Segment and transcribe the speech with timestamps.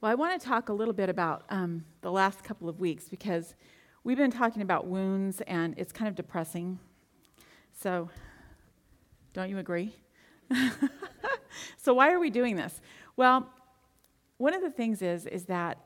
[0.00, 3.08] Well, I want to talk a little bit about um, the last couple of weeks
[3.08, 3.56] because
[4.04, 6.78] we've been talking about wounds and it's kind of depressing.
[7.72, 8.08] So,
[9.32, 9.96] don't you agree?
[11.76, 12.80] so, why are we doing this?
[13.16, 13.50] Well,
[14.36, 15.78] one of the things is is that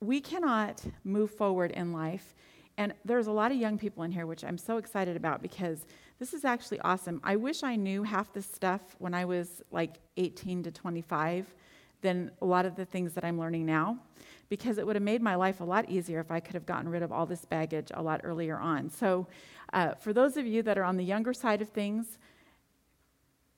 [0.00, 2.34] we cannot move forward in life
[2.76, 5.86] and there's a lot of young people in here which i'm so excited about because
[6.18, 10.00] this is actually awesome i wish i knew half this stuff when i was like
[10.16, 11.54] 18 to 25
[12.04, 13.98] than a lot of the things that I'm learning now
[14.50, 16.88] because it would have made my life a lot easier if I could have gotten
[16.88, 18.90] rid of all this baggage a lot earlier on.
[18.90, 19.26] So,
[19.72, 22.18] uh, for those of you that are on the younger side of things,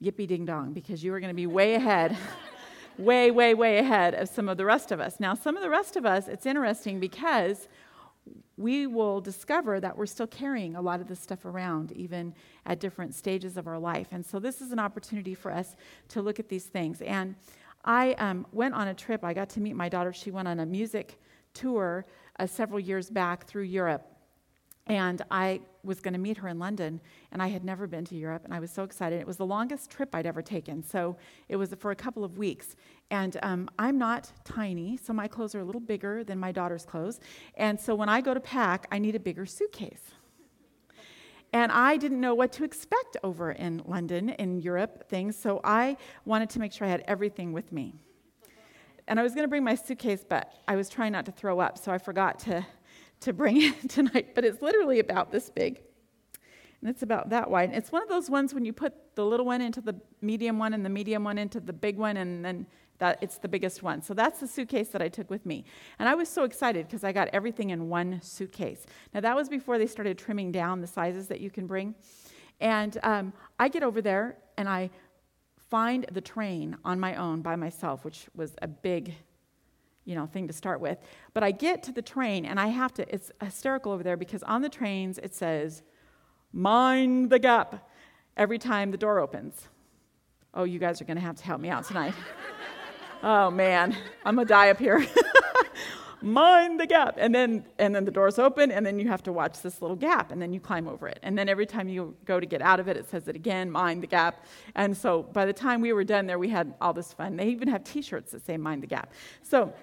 [0.01, 2.17] yippee ding dong, because you are going to be way ahead,
[2.99, 5.19] way, way, way ahead of some of the rest of us.
[5.19, 7.69] Now, some of the rest of us, it's interesting because
[8.57, 12.33] we will discover that we're still carrying a lot of this stuff around, even
[12.65, 14.09] at different stages of our life.
[14.13, 15.75] And so, this is an opportunity for us
[16.11, 17.03] to look at these things.
[17.03, 17.35] And
[17.87, 19.25] I um, went on a trip.
[19.25, 20.13] I got to meet my daughter.
[20.13, 21.19] She went on a music
[21.55, 22.05] tour
[22.39, 24.07] uh, several years back through Europe.
[24.89, 27.01] And I was going to meet her in London,
[27.33, 29.21] and I had never been to Europe, and I was so excited.
[29.21, 31.17] It was the longest trip I'd ever taken, so
[31.49, 32.77] it was for a couple of weeks.
[33.11, 36.85] And um, I'm not tiny, so my clothes are a little bigger than my daughter's
[36.85, 37.19] clothes.
[37.57, 40.03] And so when I go to pack, I need a bigger suitcase.
[41.57, 45.37] And I didn't know what to expect over in London, in Europe, things.
[45.37, 47.95] So I wanted to make sure I had everything with me.
[49.09, 51.59] And I was going to bring my suitcase, but I was trying not to throw
[51.59, 52.67] up, so I forgot to,
[53.21, 54.35] to bring it tonight.
[54.35, 55.81] But it's literally about this big.
[56.83, 57.71] And it's about that wide.
[57.73, 60.75] It's one of those ones when you put the little one into the medium one
[60.75, 62.67] and the medium one into the big one, and then
[62.99, 64.03] that it's the biggest one.
[64.03, 65.65] So that's the suitcase that I took with me.
[65.99, 68.87] And I was so excited because I got everything in one suitcase.
[69.13, 71.95] Now, that was before they started trimming down the sizes that you can bring.
[72.61, 74.91] And um, I get over there and I
[75.71, 79.15] find the train on my own by myself, which was a big
[80.07, 80.99] you know thing to start with
[81.35, 84.43] but i get to the train and i have to it's hysterical over there because
[84.45, 85.83] on the trains it says
[86.53, 87.91] mind the gap
[88.37, 89.69] every time the door opens
[90.55, 92.15] oh you guys are going to have to help me out tonight
[93.27, 93.95] oh man,
[94.25, 95.05] I'm gonna die up here.
[96.23, 97.17] Mind the gap.
[97.19, 99.97] And then and then the doors open and then you have to watch this little
[99.97, 101.19] gap and then you climb over it.
[101.23, 103.71] And then every time you go to get out of it, it says it again,
[103.71, 104.45] mind the gap.
[104.77, 107.37] And so by the time we were done there, we had all this fun.
[107.37, 109.13] They even have t-shirts that say mind the gap.
[109.43, 109.75] So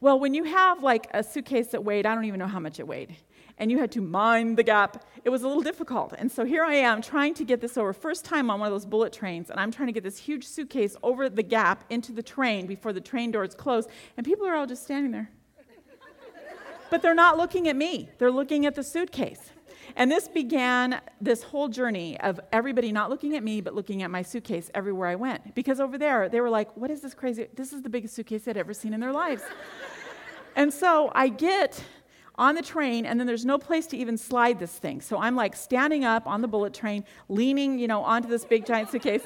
[0.00, 2.80] well, when you have like a suitcase that weighed, I don't even know how much
[2.80, 3.16] it weighed
[3.58, 5.04] and you had to mind the gap.
[5.24, 6.14] It was a little difficult.
[6.18, 7.92] And so here I am trying to get this over.
[7.92, 10.46] First time on one of those bullet trains, and I'm trying to get this huge
[10.46, 14.54] suitcase over the gap into the train before the train doors close, and people are
[14.54, 15.30] all just standing there.
[16.90, 19.50] but they're not looking at me, they're looking at the suitcase.
[19.96, 24.10] And this began this whole journey of everybody not looking at me, but looking at
[24.10, 25.54] my suitcase everywhere I went.
[25.54, 27.46] Because over there, they were like, What is this crazy?
[27.54, 29.42] This is the biggest suitcase they'd ever seen in their lives.
[30.56, 31.82] and so I get
[32.36, 35.00] on the train, and then there's no place to even slide this thing.
[35.00, 38.66] So I'm like standing up on the bullet train, leaning, you know, onto this big
[38.66, 39.22] giant suitcase,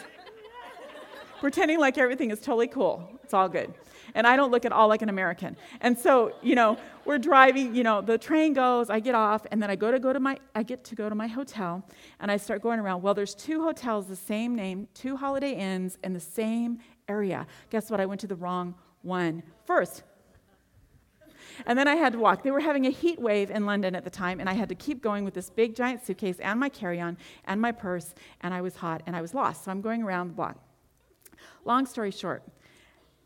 [1.40, 3.08] pretending like everything is totally cool.
[3.24, 3.72] It's all good.
[4.14, 5.56] And I don't look at all like an American.
[5.80, 9.62] And so, you know, we're driving, you know, the train goes, I get off, and
[9.62, 11.84] then I go to go to my I get to go to my hotel
[12.20, 13.02] and I start going around.
[13.02, 17.46] Well, there's two hotels, the same name, two holiday inns in the same area.
[17.70, 18.00] Guess what?
[18.00, 20.04] I went to the wrong one first.
[21.66, 22.42] And then I had to walk.
[22.42, 24.74] They were having a heat wave in London at the time, and I had to
[24.74, 28.54] keep going with this big giant suitcase and my carry on and my purse, and
[28.54, 29.64] I was hot and I was lost.
[29.64, 30.56] So I'm going around the block.
[31.64, 32.42] Long story short,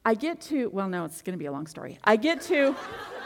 [0.05, 1.99] I get to, well, no, it's going to be a long story.
[2.05, 2.75] I get to,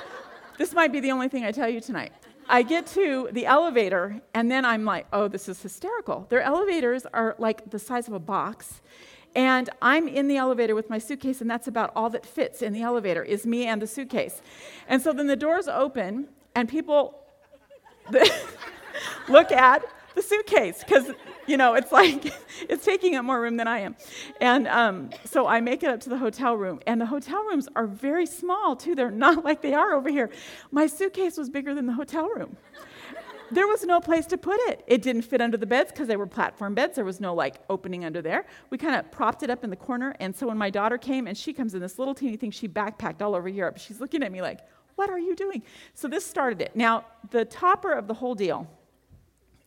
[0.58, 2.12] this might be the only thing I tell you tonight.
[2.48, 6.26] I get to the elevator, and then I'm like, oh, this is hysterical.
[6.28, 8.82] Their elevators are like the size of a box,
[9.36, 12.72] and I'm in the elevator with my suitcase, and that's about all that fits in
[12.72, 14.40] the elevator is me and the suitcase.
[14.88, 17.20] And so then the doors open, and people
[19.28, 21.10] look at the suitcase because
[21.46, 22.32] you know it's like
[22.70, 23.94] it's taking up more room than i am.
[24.40, 27.68] And um, so i make it up to the hotel room and the hotel rooms
[27.76, 28.94] are very small too.
[28.94, 30.30] They're not like they are over here.
[30.70, 32.56] My suitcase was bigger than the hotel room
[33.50, 34.82] there was no place to put it.
[34.86, 36.96] It didn't fit under the beds because they were platform beds.
[36.96, 38.46] There was no like opening under there.
[38.70, 40.14] We kind of propped it up in the corner.
[40.20, 42.68] And so when my daughter came and she comes in this little teeny thing, she
[42.68, 43.78] backpacked all over Europe.
[43.78, 44.60] She's looking at me like,
[44.96, 45.62] what are you doing?
[45.94, 46.74] So this started it.
[46.74, 48.66] Now, the topper of the whole deal,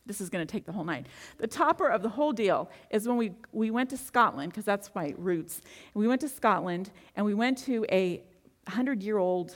[0.06, 1.06] this is going to take the whole night.
[1.38, 4.90] The topper of the whole deal is when we, we went to Scotland, because that's
[4.96, 5.62] my roots.
[5.94, 8.24] We went to Scotland and we went to a
[8.66, 9.56] 100 year old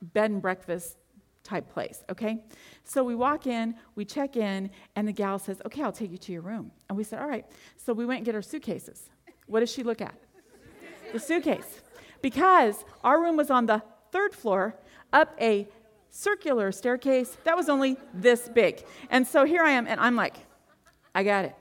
[0.00, 0.96] bed and breakfast
[1.44, 2.42] type place, okay?
[2.82, 6.18] So we walk in, we check in, and the gal says, Okay, I'll take you
[6.18, 6.72] to your room.
[6.88, 7.46] And we said, All right.
[7.76, 9.10] So we went and get our suitcases.
[9.46, 10.14] What does she look at?
[11.12, 11.80] the suitcase.
[12.22, 13.80] because our room was on the
[14.10, 14.74] third floor
[15.12, 15.68] up a
[16.10, 18.82] circular staircase that was only this big.
[19.10, 20.34] And so here I am, and I'm like,
[21.14, 21.54] I got it.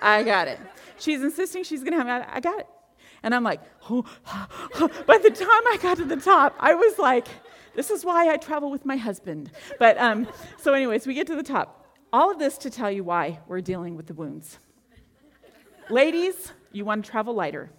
[0.00, 0.58] I got it.
[0.98, 2.28] She's insisting she's to have it.
[2.32, 2.66] I got it.
[3.22, 4.04] And I'm like, oh.
[5.06, 7.28] by the time I got to the top, I was like,
[7.74, 9.50] this is why I travel with my husband.
[9.78, 10.26] But um,
[10.58, 11.86] so, anyways, we get to the top.
[12.12, 14.58] All of this to tell you why we're dealing with the wounds.
[15.90, 17.70] Ladies, you want to travel lighter.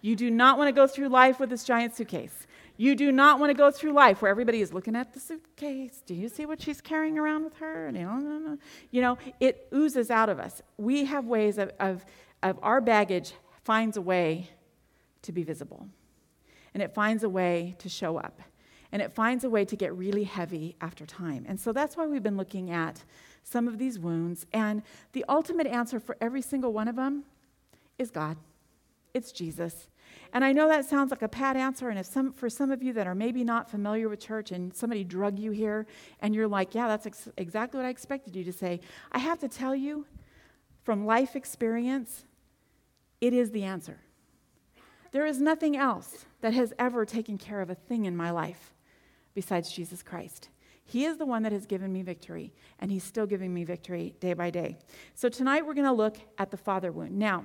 [0.00, 2.46] You do not want to go through life with this giant suitcase.
[2.76, 6.00] You do not want to go through life where everybody is looking at the suitcase.
[6.06, 7.90] Do you see what she's carrying around with her?
[8.92, 10.62] You know, it oozes out of us.
[10.76, 12.04] We have ways of, of,
[12.42, 13.32] of our baggage
[13.64, 14.50] finds a way
[15.22, 15.88] to be visible,
[16.72, 18.40] and it finds a way to show up,
[18.92, 21.44] and it finds a way to get really heavy after time.
[21.48, 23.04] And so that's why we've been looking at
[23.42, 24.46] some of these wounds.
[24.52, 24.82] And
[25.12, 27.24] the ultimate answer for every single one of them
[27.98, 28.36] is God,
[29.14, 29.88] it's Jesus.
[30.32, 32.82] And I know that sounds like a pat answer, and if some, for some of
[32.82, 35.86] you that are maybe not familiar with church and somebody drug you here,
[36.20, 38.80] and you're like, yeah, that's ex- exactly what I expected you to say,
[39.12, 40.06] I have to tell you
[40.82, 42.24] from life experience,
[43.20, 43.98] it is the answer.
[45.12, 48.74] There is nothing else that has ever taken care of a thing in my life
[49.34, 50.48] besides Jesus Christ.
[50.84, 54.14] He is the one that has given me victory, and He's still giving me victory
[54.20, 54.78] day by day.
[55.14, 57.18] So tonight we're going to look at the father wound.
[57.18, 57.44] Now,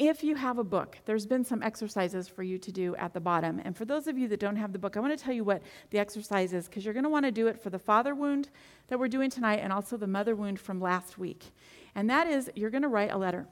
[0.00, 3.20] if you have a book, there's been some exercises for you to do at the
[3.20, 3.60] bottom.
[3.62, 5.44] And for those of you that don't have the book, I want to tell you
[5.44, 8.14] what the exercise is because you're going to want to do it for the father
[8.14, 8.48] wound
[8.88, 11.52] that we're doing tonight and also the mother wound from last week.
[11.94, 13.46] And that is you're going to write a letter.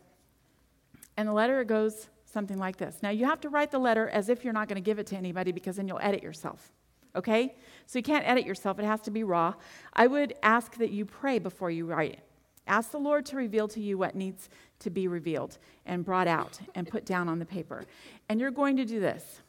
[1.18, 3.00] And the letter goes something like this.
[3.02, 5.06] Now, you have to write the letter as if you're not going to give it
[5.08, 6.72] to anybody because then you'll edit yourself.
[7.18, 7.56] Okay?
[7.86, 9.54] So you can't edit yourself, it has to be raw.
[9.92, 12.20] I would ask that you pray before you write it.
[12.66, 14.48] Ask the Lord to reveal to you what needs
[14.80, 17.84] to be revealed and brought out and put down on the paper.
[18.28, 19.40] And you're going to do this.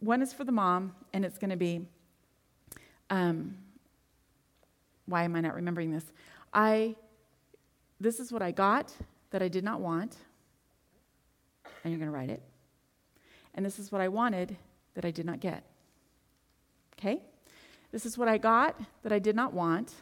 [0.00, 1.86] One is for the mom, and it's going to be,
[3.10, 3.56] um,
[5.06, 6.04] why am I not remembering this?
[6.52, 6.96] I,
[8.00, 8.92] this is what I got
[9.30, 10.16] that I did not want,
[11.84, 12.42] and you're going to write it.
[13.54, 14.56] And this is what I wanted
[14.94, 15.64] that I did not get.
[16.98, 17.22] Okay?
[17.92, 19.94] This is what I got that I did not want,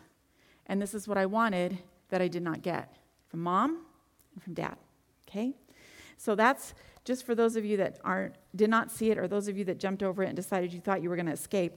[0.67, 1.79] and this is what I wanted
[2.09, 2.97] that I did not get
[3.29, 3.79] from mom
[4.35, 4.77] and from dad.
[5.29, 5.55] Okay?
[6.17, 6.75] So that's
[7.05, 9.65] just for those of you that aren't did not see it or those of you
[9.65, 11.73] that jumped over it and decided you thought you were going to escape.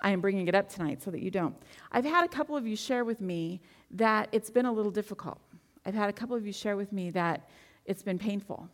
[0.00, 1.54] I am bringing it up tonight so that you don't.
[1.90, 3.60] I've had a couple of you share with me
[3.90, 5.38] that it's been a little difficult.
[5.84, 7.48] I've had a couple of you share with me that
[7.84, 8.68] it's been painful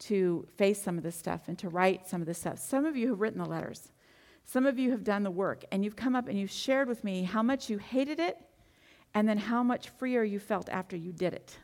[0.00, 2.58] to face some of this stuff and to write some of this stuff.
[2.58, 3.92] Some of you have written the letters.
[4.44, 7.04] Some of you have done the work and you've come up and you've shared with
[7.04, 8.38] me how much you hated it
[9.14, 11.58] and then how much freer you felt after you did it.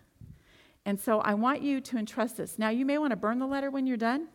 [0.87, 2.59] And so I want you to entrust this.
[2.59, 4.29] Now, you may want to burn the letter when you're done,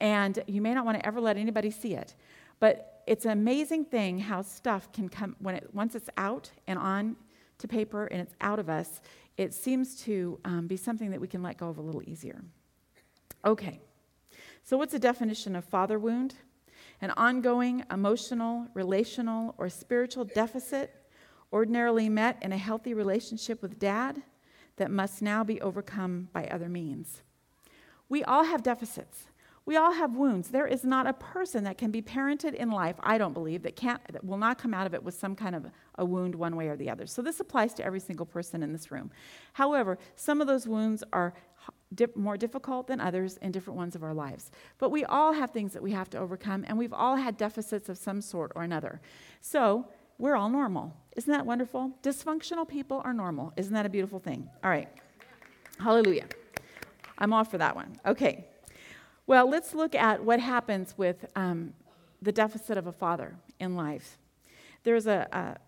[0.00, 2.14] and you may not want to ever let anybody see it.
[2.60, 6.78] But it's an amazing thing how stuff can come when it once it's out and
[6.78, 7.16] on
[7.58, 9.00] to paper and it's out of us.
[9.36, 12.42] It seems to um, be something that we can let go of a little easier.
[13.46, 13.78] Okay,
[14.64, 16.34] so what's the definition of father wound?
[17.00, 20.92] An ongoing emotional, relational, or spiritual deficit
[21.52, 24.20] ordinarily met in a healthy relationship with dad
[24.78, 27.22] that must now be overcome by other means.
[28.08, 29.28] We all have deficits.
[29.64, 30.48] We all have wounds.
[30.48, 33.74] There is not a person that can be parented in life, I don't believe, that
[33.74, 35.66] can't that will not come out of it with some kind of
[35.96, 37.06] a wound one way or the other.
[37.06, 39.10] So this applies to every single person in this room.
[39.54, 41.34] However, some of those wounds are
[42.14, 44.50] more difficult than others in different ones of our lives.
[44.78, 47.88] But we all have things that we have to overcome, and we've all had deficits
[47.88, 49.00] of some sort or another.
[49.40, 49.86] So
[50.18, 50.94] we're all normal.
[51.16, 51.92] Isn't that wonderful?
[52.02, 53.52] Dysfunctional people are normal.
[53.56, 54.48] Isn't that a beautiful thing?
[54.64, 54.88] All right.
[55.78, 56.26] Hallelujah.
[57.18, 57.98] I'm off for that one.
[58.04, 58.46] Okay.
[59.26, 61.74] Well, let's look at what happens with um,
[62.22, 64.18] the deficit of a father in life.
[64.84, 65.58] There's a,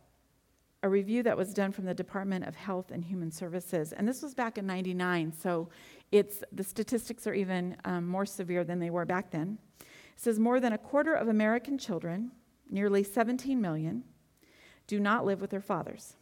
[0.83, 4.23] a, review that was done from the Department of Health and Human Services, and this
[4.23, 5.69] was back in 99, so
[6.13, 9.59] it's, the statistics are even um, more severe than they were back then.
[9.81, 12.33] It says more than a quarter of American children,
[12.71, 14.05] nearly 17 million,
[14.87, 16.17] do not live with their fathers.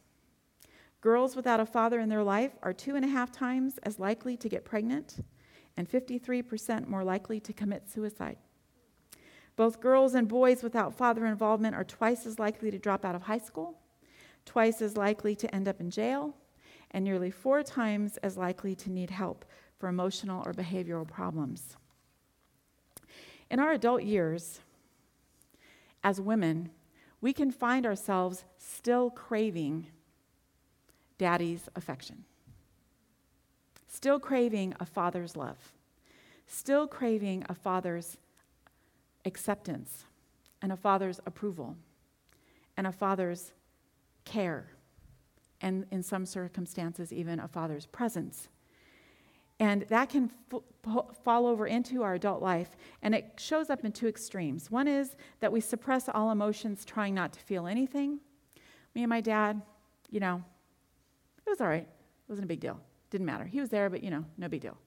[1.01, 4.35] Girls without a father in their life are two and a half times as likely
[4.37, 5.23] to get pregnant
[5.77, 8.37] and 53% more likely to commit suicide.
[9.55, 13.23] Both girls and boys without father involvement are twice as likely to drop out of
[13.23, 13.79] high school,
[14.47, 16.35] twice as likely to end up in jail,
[16.91, 19.45] and nearly four times as likely to need help
[19.77, 21.77] for emotional or behavioral problems.
[23.51, 24.61] In our adult years,
[26.03, 26.71] as women,
[27.21, 29.87] we can find ourselves still craving
[31.17, 32.25] daddy's affection
[33.97, 35.73] still craving a father's love.
[36.45, 38.17] still craving a father's
[39.25, 40.05] acceptance
[40.61, 41.75] and a father's approval
[42.77, 43.51] and a father's
[44.27, 44.67] care,
[45.61, 48.49] and in some circumstances, even a father's presence.
[49.59, 53.91] And that can f- fall over into our adult life, and it shows up in
[53.91, 54.69] two extremes.
[54.69, 58.19] One is that we suppress all emotions, trying not to feel anything.
[58.93, 59.61] Me and my dad,
[60.11, 60.43] you know,
[61.45, 61.87] it was all right.
[61.87, 62.79] It wasn't a big deal.
[63.09, 63.45] Didn't matter.
[63.45, 64.77] He was there, but, you know, no big deal.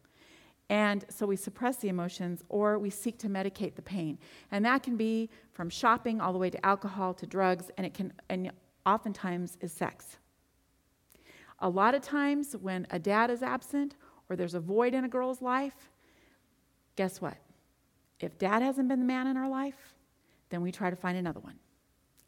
[0.68, 4.18] And so we suppress the emotions or we seek to medicate the pain.
[4.52, 7.92] And that can be from shopping all the way to alcohol to drugs, and it
[7.92, 8.52] can, and
[8.86, 10.16] oftentimes is sex.
[11.58, 13.94] A lot of times when a dad is absent
[14.28, 15.90] or there's a void in a girl's life,
[16.96, 17.36] guess what?
[18.20, 19.94] If dad hasn't been the man in our life,
[20.50, 21.58] then we try to find another one.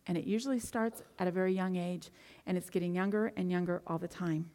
[0.07, 2.11] And it usually starts at a very young age,
[2.47, 4.51] and it's getting younger and younger all the time.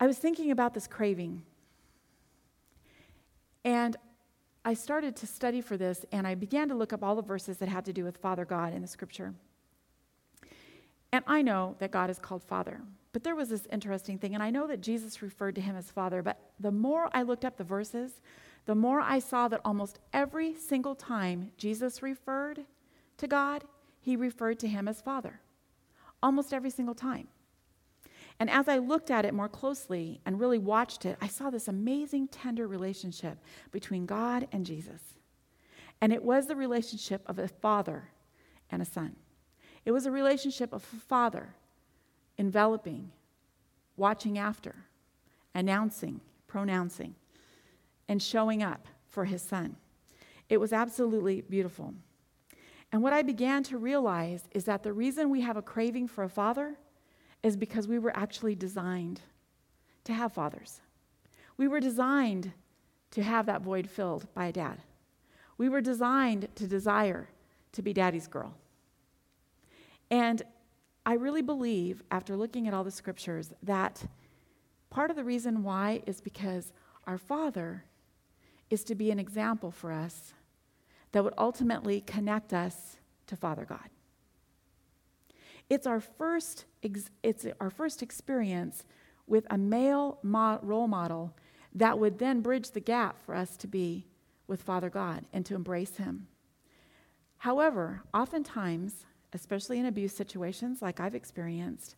[0.00, 1.42] I was thinking about this craving
[3.66, 3.96] and
[4.64, 7.58] I started to study for this, and I began to look up all the verses
[7.58, 9.34] that had to do with Father God in the scripture.
[11.16, 12.82] And I know that God is called Father,
[13.14, 15.90] but there was this interesting thing, and I know that Jesus referred to him as
[15.90, 18.20] Father, but the more I looked up the verses,
[18.66, 22.66] the more I saw that almost every single time Jesus referred
[23.16, 23.64] to God,
[23.98, 25.40] he referred to him as Father.
[26.22, 27.28] Almost every single time.
[28.38, 31.66] And as I looked at it more closely and really watched it, I saw this
[31.66, 33.38] amazing, tender relationship
[33.72, 35.00] between God and Jesus.
[35.98, 38.10] And it was the relationship of a father
[38.70, 39.16] and a son.
[39.86, 41.54] It was a relationship of father
[42.36, 43.12] enveloping,
[43.96, 44.74] watching after,
[45.54, 47.14] announcing, pronouncing,
[48.08, 49.76] and showing up for his son.
[50.48, 51.94] It was absolutely beautiful.
[52.92, 56.24] And what I began to realize is that the reason we have a craving for
[56.24, 56.76] a father
[57.42, 59.20] is because we were actually designed
[60.04, 60.80] to have fathers.
[61.56, 62.52] We were designed
[63.12, 64.78] to have that void filled by a dad.
[65.58, 67.28] We were designed to desire
[67.72, 68.54] to be daddy's girl.
[70.10, 70.42] And
[71.04, 74.04] I really believe, after looking at all the scriptures, that
[74.90, 76.72] part of the reason why is because
[77.06, 77.84] our Father
[78.70, 80.34] is to be an example for us
[81.12, 82.96] that would ultimately connect us
[83.26, 83.88] to Father God.
[85.68, 88.84] It's our first, it's our first experience
[89.26, 91.34] with a male mo- role model
[91.74, 94.06] that would then bridge the gap for us to be
[94.46, 96.28] with Father God and to embrace Him.
[97.38, 101.96] However, oftentimes, especially in abuse situations like I've experienced,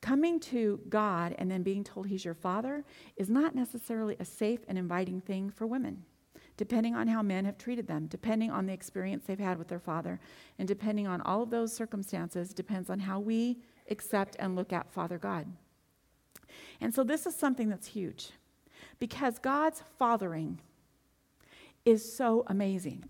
[0.00, 2.84] coming to God and then being told He's your Father
[3.16, 6.04] is not necessarily a safe and inviting thing for women
[6.56, 9.78] depending on how men have treated them, depending on the experience they've had with their
[9.78, 10.18] father,
[10.58, 13.58] and depending on all of those circumstances, depends on how we
[13.90, 15.46] accept and look at Father God.
[16.80, 18.30] And so this is something that's huge
[18.98, 20.60] because God's fathering
[21.84, 23.04] is so amazing.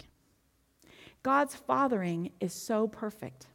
[1.26, 3.48] God's fathering is so perfect.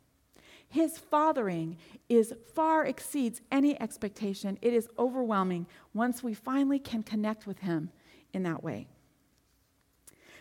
[0.67, 1.77] His fathering
[2.09, 4.59] is far exceeds any expectation.
[4.61, 7.89] It is overwhelming once we finally can connect with him
[8.33, 8.87] in that way.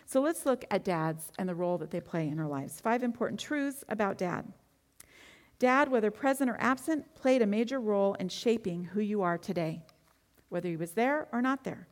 [0.05, 2.81] So let's look at dads and the role that they play in our lives.
[2.81, 4.51] Five important truths about dad.
[5.57, 9.83] Dad, whether present or absent, played a major role in shaping who you are today,
[10.49, 11.87] whether he was there or not there.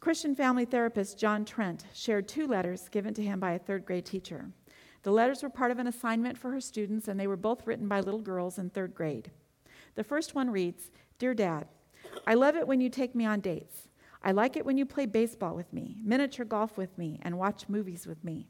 [0.00, 4.06] Christian family therapist John Trent shared two letters given to him by a third grade
[4.06, 4.48] teacher.
[5.02, 7.88] The letters were part of an assignment for her students, and they were both written
[7.88, 9.32] by little girls in third grade.
[9.96, 11.66] The first one reads Dear Dad,
[12.26, 13.88] I love it when you take me on dates.
[14.22, 17.68] I like it when you play baseball with me, miniature golf with me, and watch
[17.68, 18.48] movies with me.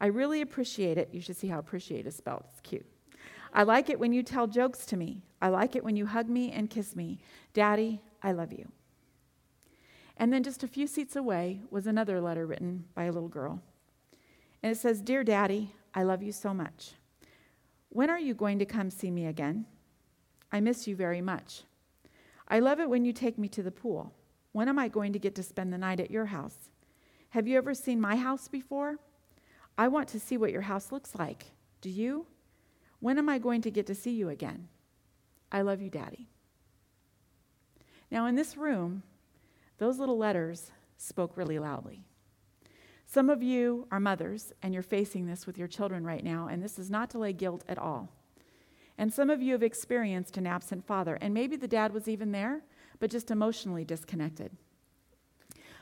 [0.00, 1.10] I really appreciate it.
[1.12, 2.44] You should see how appreciate is spelled.
[2.50, 2.86] It's cute.
[3.54, 5.22] I like it when you tell jokes to me.
[5.40, 7.20] I like it when you hug me and kiss me.
[7.52, 8.70] Daddy, I love you.
[10.22, 13.60] And then just a few seats away was another letter written by a little girl.
[14.62, 16.92] And it says, Dear Daddy, I love you so much.
[17.88, 19.66] When are you going to come see me again?
[20.52, 21.64] I miss you very much.
[22.46, 24.12] I love it when you take me to the pool.
[24.52, 26.70] When am I going to get to spend the night at your house?
[27.30, 29.00] Have you ever seen my house before?
[29.76, 31.46] I want to see what your house looks like.
[31.80, 32.26] Do you?
[33.00, 34.68] When am I going to get to see you again?
[35.50, 36.28] I love you, Daddy.
[38.08, 39.02] Now, in this room,
[39.82, 42.04] those little letters spoke really loudly.
[43.04, 46.62] Some of you are mothers, and you're facing this with your children right now, and
[46.62, 48.08] this is not to lay guilt at all.
[48.96, 52.30] And some of you have experienced an absent father, and maybe the dad was even
[52.30, 52.62] there,
[53.00, 54.56] but just emotionally disconnected.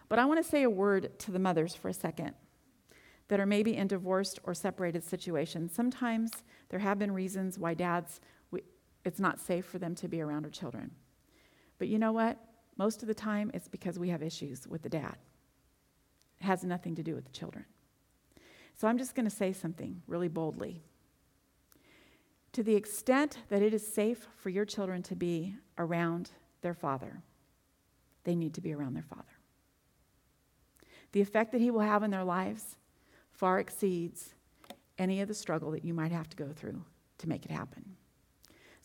[0.09, 2.33] But I want to say a word to the mothers for a second
[3.29, 5.75] that are maybe in divorced or separated situations.
[5.75, 6.31] Sometimes
[6.71, 8.63] there have been reasons why dads, we,
[9.05, 10.91] it's not safe for them to be around our children.
[11.79, 12.39] But you know what?
[12.81, 15.17] Most of the time it's because we have issues with the dad.
[16.41, 17.67] It has nothing to do with the children.
[18.75, 20.83] So I'm just going to say something really boldly.
[22.53, 26.31] To the extent that it is safe for your children to be around
[26.63, 27.23] their father,
[28.25, 29.37] they need to be around their father.
[31.13, 32.79] The effect that he will have in their lives
[33.31, 34.33] far exceeds
[34.97, 36.83] any of the struggle that you might have to go through
[37.19, 37.85] to make it happen.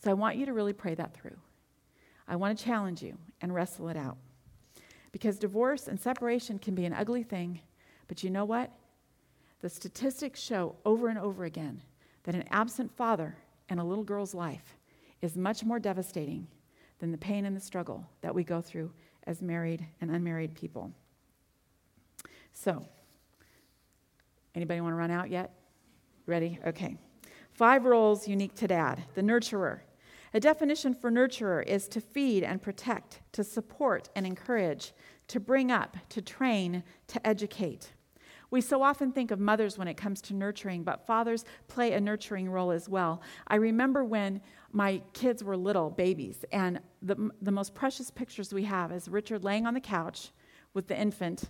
[0.04, 1.38] So I want you to really pray that through.
[2.28, 4.18] I want to challenge you and wrestle it out.
[5.12, 7.62] Because divorce and separation can be an ugly thing,
[8.08, 8.72] but you know what?
[9.62, 11.82] The statistics show over and over again
[12.24, 13.36] that an absent father
[13.70, 14.76] in a little girl's life
[15.22, 16.48] is much more devastating
[17.00, 18.92] than the pain and the struggle that we go through
[19.26, 20.92] as married and unmarried people.
[22.54, 22.86] So,
[24.54, 25.52] anybody want to run out yet?
[26.26, 26.60] Ready?
[26.66, 26.98] Okay.
[27.54, 29.80] Five roles unique to dad the nurturer.
[30.36, 34.92] A definition for nurturer is to feed and protect, to support and encourage,
[35.30, 37.94] to bring up, to train, to educate.
[38.52, 42.02] We so often think of mothers when it comes to nurturing, but fathers play a
[42.02, 43.22] nurturing role as well.
[43.48, 44.42] I remember when
[44.74, 49.46] my kids were little babies, and the, the most precious pictures we have is Richard
[49.46, 50.32] laying on the couch
[50.74, 51.46] with the infant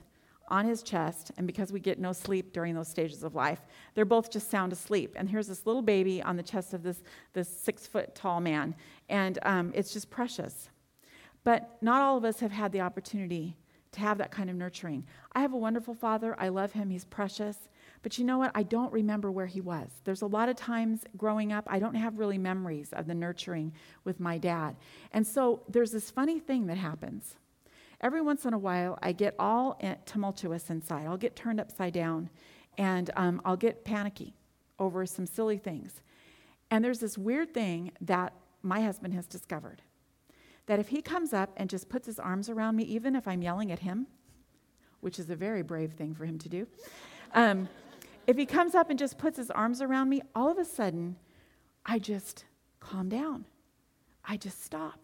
[0.48, 3.62] on his chest, and because we get no sleep during those stages of life,
[3.94, 5.16] they're both just sound asleep.
[5.16, 7.02] And here's this little baby on the chest of this,
[7.34, 8.76] this six foot tall man,
[9.10, 10.70] and um, it's just precious.
[11.44, 13.56] But not all of us have had the opportunity
[13.92, 15.06] to have that kind of nurturing.
[15.34, 16.36] I have a wonderful father.
[16.38, 16.90] I love him.
[16.90, 17.58] He's precious.
[18.04, 18.52] But you know what?
[18.54, 19.90] I don't remember where he was.
[20.04, 23.74] There's a lot of times growing up, I don't have really memories of the nurturing
[24.04, 24.76] with my dad.
[25.12, 27.36] And so there's this funny thing that happens
[28.06, 31.08] every once in a while, I get all tumultuous inside.
[31.08, 32.30] I'll get turned upside down
[32.78, 34.36] and um, I'll get panicky
[34.78, 36.04] over some silly things.
[36.70, 39.82] And there's this weird thing that my husband has discovered
[40.68, 43.42] that if he comes up and just puts his arms around me, even if I'm
[43.42, 44.06] yelling at him,
[45.00, 46.68] which is a very brave thing for him to do,
[47.34, 47.68] um,
[48.28, 51.16] if he comes up and just puts his arms around me, all of a sudden,
[51.84, 52.46] I just
[52.80, 53.46] calm down.
[54.24, 55.00] I just stop.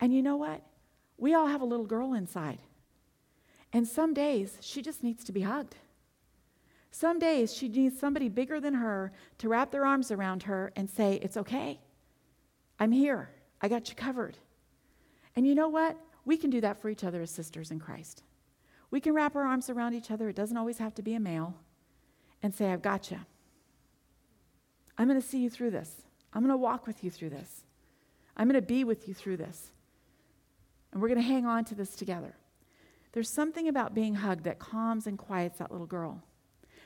[0.00, 0.62] And you know what?
[1.18, 2.58] We all have a little girl inside.
[3.72, 5.76] And some days she just needs to be hugged.
[6.90, 10.88] Some days she needs somebody bigger than her to wrap their arms around her and
[10.88, 11.80] say, It's okay.
[12.78, 13.30] I'm here.
[13.60, 14.36] I got you covered.
[15.34, 15.96] And you know what?
[16.24, 18.22] We can do that for each other as sisters in Christ.
[18.90, 20.28] We can wrap our arms around each other.
[20.28, 21.54] It doesn't always have to be a male.
[22.42, 23.18] And say, I've got you.
[24.98, 26.02] I'm going to see you through this.
[26.32, 27.64] I'm going to walk with you through this.
[28.36, 29.70] I'm going to be with you through this.
[30.92, 32.36] And we're going to hang on to this together.
[33.12, 36.22] There's something about being hugged that calms and quiets that little girl.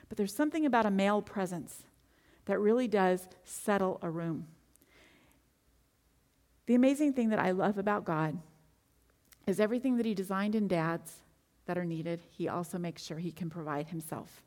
[0.08, 1.84] But there's something about a male presence
[2.46, 4.46] that really does settle a room.
[6.66, 8.38] The amazing thing that I love about God
[9.46, 11.22] is everything that He designed in dads
[11.66, 14.42] that are needed, He also makes sure He can provide Himself.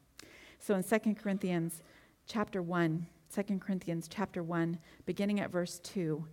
[0.59, 1.81] So in 2 Corinthians
[2.25, 6.25] chapter 1, 2 Corinthians chapter 1, beginning at verse 2,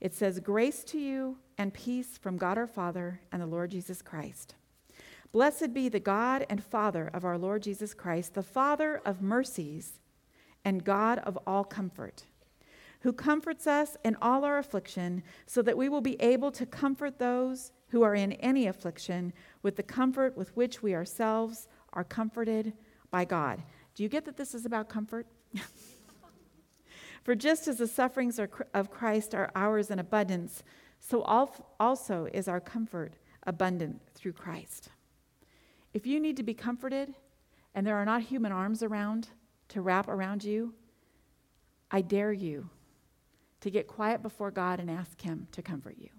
[0.00, 4.02] it says, Grace to you and peace from God our Father and the Lord Jesus
[4.02, 4.54] Christ.
[5.32, 9.98] Blessed be the God and Father of our Lord Jesus Christ, the Father of mercies
[10.64, 12.24] and God of all comfort,
[13.00, 17.18] who comforts us in all our affliction, so that we will be able to comfort
[17.18, 22.72] those who are in any affliction with the comfort with which we ourselves are comforted
[23.10, 23.62] by God.
[23.94, 25.26] Do you get that this is about comfort?
[27.24, 30.62] For just as the sufferings of Christ are ours in abundance,
[31.00, 33.14] so also is our comfort
[33.46, 34.90] abundant through Christ.
[35.94, 37.14] If you need to be comforted
[37.74, 39.28] and there are not human arms around
[39.68, 40.74] to wrap around you,
[41.90, 42.68] I dare you
[43.60, 46.10] to get quiet before God and ask Him to comfort you.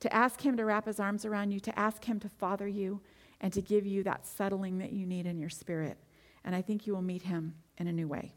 [0.00, 3.00] To ask Him to wrap His arms around you, to ask Him to father you,
[3.40, 5.98] and to give you that settling that you need in your spirit.
[6.44, 8.34] And I think you will meet Him in a new way.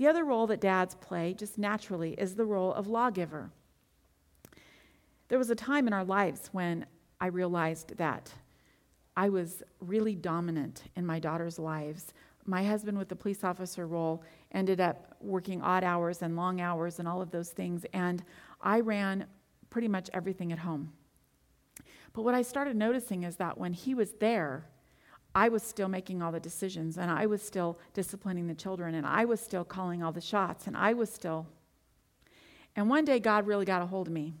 [0.00, 3.50] The other role that dads play, just naturally, is the role of lawgiver.
[5.28, 6.86] There was a time in our lives when
[7.20, 8.32] I realized that
[9.14, 12.14] I was really dominant in my daughter's lives.
[12.46, 16.98] My husband, with the police officer role, ended up working odd hours and long hours
[16.98, 18.24] and all of those things, and
[18.62, 19.26] I ran
[19.68, 20.94] pretty much everything at home.
[22.14, 24.64] But what I started noticing is that when he was there,
[25.34, 29.06] I was still making all the decisions and I was still disciplining the children and
[29.06, 31.46] I was still calling all the shots and I was still.
[32.74, 34.34] And one day God really got a hold of me.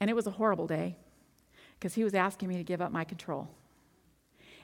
[0.00, 0.96] And it was a horrible day
[1.78, 3.48] because he was asking me to give up my control.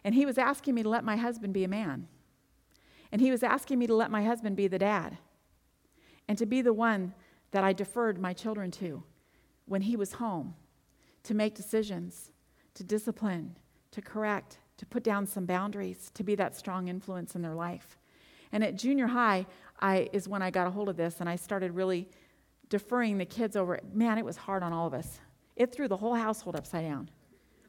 [0.05, 2.09] And he was asking me to let my husband be a man.
[3.13, 5.19] And he was asking me to let my husband be the dad
[6.29, 7.15] and to be the one
[7.51, 9.03] that I deferred my children to
[9.67, 10.55] when he was home
[11.23, 12.31] to make decisions,
[12.75, 13.57] to discipline,
[13.93, 17.99] to correct, to put down some boundaries, to be that strong influence in their life.
[18.53, 19.47] And at junior high,
[19.81, 22.09] I is when I got a hold of this and I started really
[22.69, 23.81] deferring the kids over.
[23.93, 25.21] Man, it was hard on all of us.
[25.57, 27.11] It threw the whole household upside down.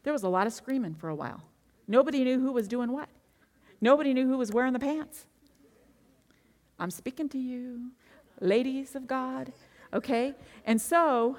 [0.04, 1.44] There was a lot of screaming for a while.
[1.88, 3.10] Nobody knew who was doing what.
[3.82, 5.26] Nobody knew who was wearing the pants.
[6.80, 7.92] I'm speaking to you,
[8.40, 9.52] ladies of God.
[9.94, 10.34] Okay?
[10.66, 11.38] And so,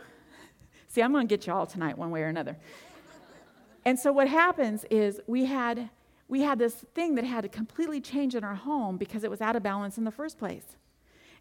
[0.89, 2.57] see, I'm going to get you all tonight, one way or another.
[3.85, 5.91] And so, what happens is we had,
[6.29, 9.41] we had this thing that had to completely change in our home because it was
[9.41, 10.77] out of balance in the first place.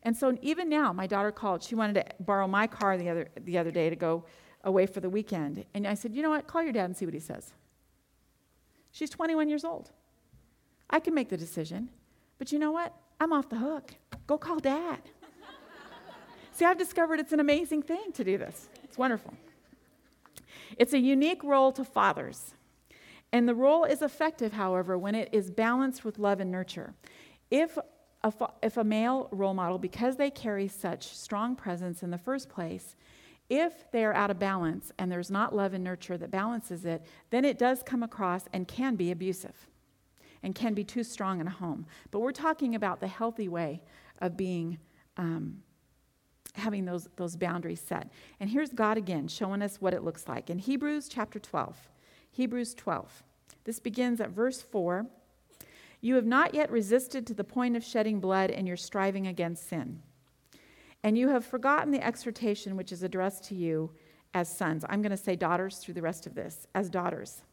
[0.03, 1.63] And so, even now, my daughter called.
[1.63, 4.25] She wanted to borrow my car the other, the other day to go
[4.63, 5.65] away for the weekend.
[5.73, 6.47] And I said, You know what?
[6.47, 7.53] Call your dad and see what he says.
[8.91, 9.91] She's 21 years old.
[10.89, 11.89] I can make the decision.
[12.37, 12.93] But you know what?
[13.19, 13.93] I'm off the hook.
[14.27, 14.99] Go call dad.
[16.53, 18.67] See, I've discovered it's an amazing thing to do this.
[18.83, 19.33] It's wonderful.
[20.77, 22.53] It's a unique role to fathers.
[23.31, 26.93] And the role is effective, however, when it is balanced with love and nurture.
[27.49, 27.77] If
[28.23, 32.49] a, if a male role model, because they carry such strong presence in the first
[32.49, 32.95] place,
[33.49, 37.05] if they are out of balance and there's not love and nurture that balances it,
[37.29, 39.67] then it does come across and can be abusive
[40.43, 41.85] and can be too strong in a home.
[42.11, 43.81] But we're talking about the healthy way
[44.19, 44.77] of being.
[45.17, 45.63] Um,
[46.55, 48.11] having those, those boundaries set.
[48.39, 50.49] And here's God again showing us what it looks like.
[50.49, 51.89] In Hebrews chapter 12,
[52.31, 53.23] Hebrews 12,
[53.63, 55.05] this begins at verse 4.
[56.01, 59.69] You have not yet resisted to the point of shedding blood in your striving against
[59.69, 60.01] sin.
[61.03, 63.91] And you have forgotten the exhortation which is addressed to you
[64.33, 64.85] as sons.
[64.89, 67.43] I'm going to say daughters through the rest of this, as daughters.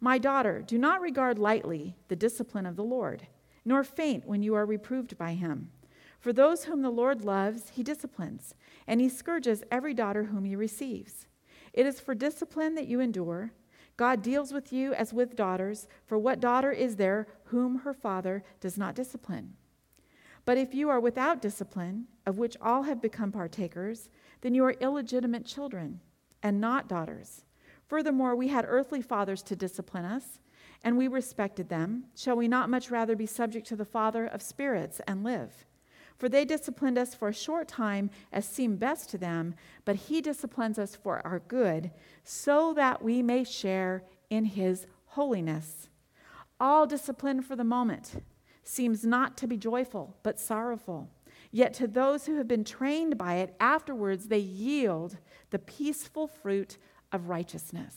[0.00, 3.26] My daughter, do not regard lightly the discipline of the Lord,
[3.64, 5.70] nor faint when you are reproved by him.
[6.18, 8.54] For those whom the Lord loves, he disciplines,
[8.86, 11.26] and he scourges every daughter whom he receives.
[11.72, 13.52] It is for discipline that you endure.
[13.96, 18.42] God deals with you as with daughters, for what daughter is there whom her father
[18.60, 19.54] does not discipline?
[20.44, 24.08] But if you are without discipline, of which all have become partakers,
[24.40, 26.00] then you are illegitimate children
[26.42, 27.44] and not daughters.
[27.86, 30.40] Furthermore, we had earthly fathers to discipline us,
[30.82, 32.04] and we respected them.
[32.16, 35.66] Shall we not much rather be subject to the Father of spirits and live?
[36.18, 39.54] For they disciplined us for a short time as seemed best to them,
[39.84, 41.92] but he disciplines us for our good,
[42.24, 45.88] so that we may share in his holiness.
[46.58, 48.22] All discipline for the moment
[48.64, 51.08] seems not to be joyful, but sorrowful.
[51.52, 55.18] Yet to those who have been trained by it, afterwards they yield
[55.50, 56.78] the peaceful fruit
[57.12, 57.94] of righteousness.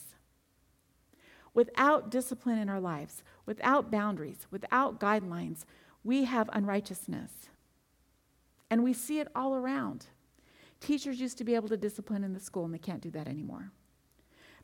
[1.53, 5.65] Without discipline in our lives, without boundaries, without guidelines,
[6.03, 7.49] we have unrighteousness.
[8.71, 10.07] And we see it all around.
[10.79, 13.27] Teachers used to be able to discipline in the school, and they can't do that
[13.27, 13.71] anymore.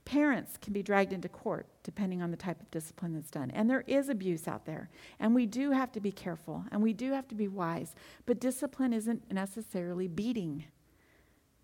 [0.05, 3.51] Parents can be dragged into court depending on the type of discipline that's done.
[3.51, 4.89] And there is abuse out there.
[5.19, 7.93] And we do have to be careful and we do have to be wise.
[8.25, 10.63] But discipline isn't necessarily beating.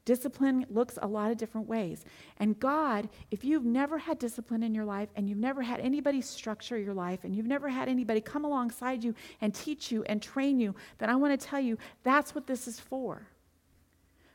[0.06, 2.04] Discipline looks a lot of different ways.
[2.38, 6.22] And God, if you've never had discipline in your life and you've never had anybody
[6.22, 10.22] structure your life and you've never had anybody come alongside you and teach you and
[10.22, 13.28] train you, then I want to tell you that's what this is for.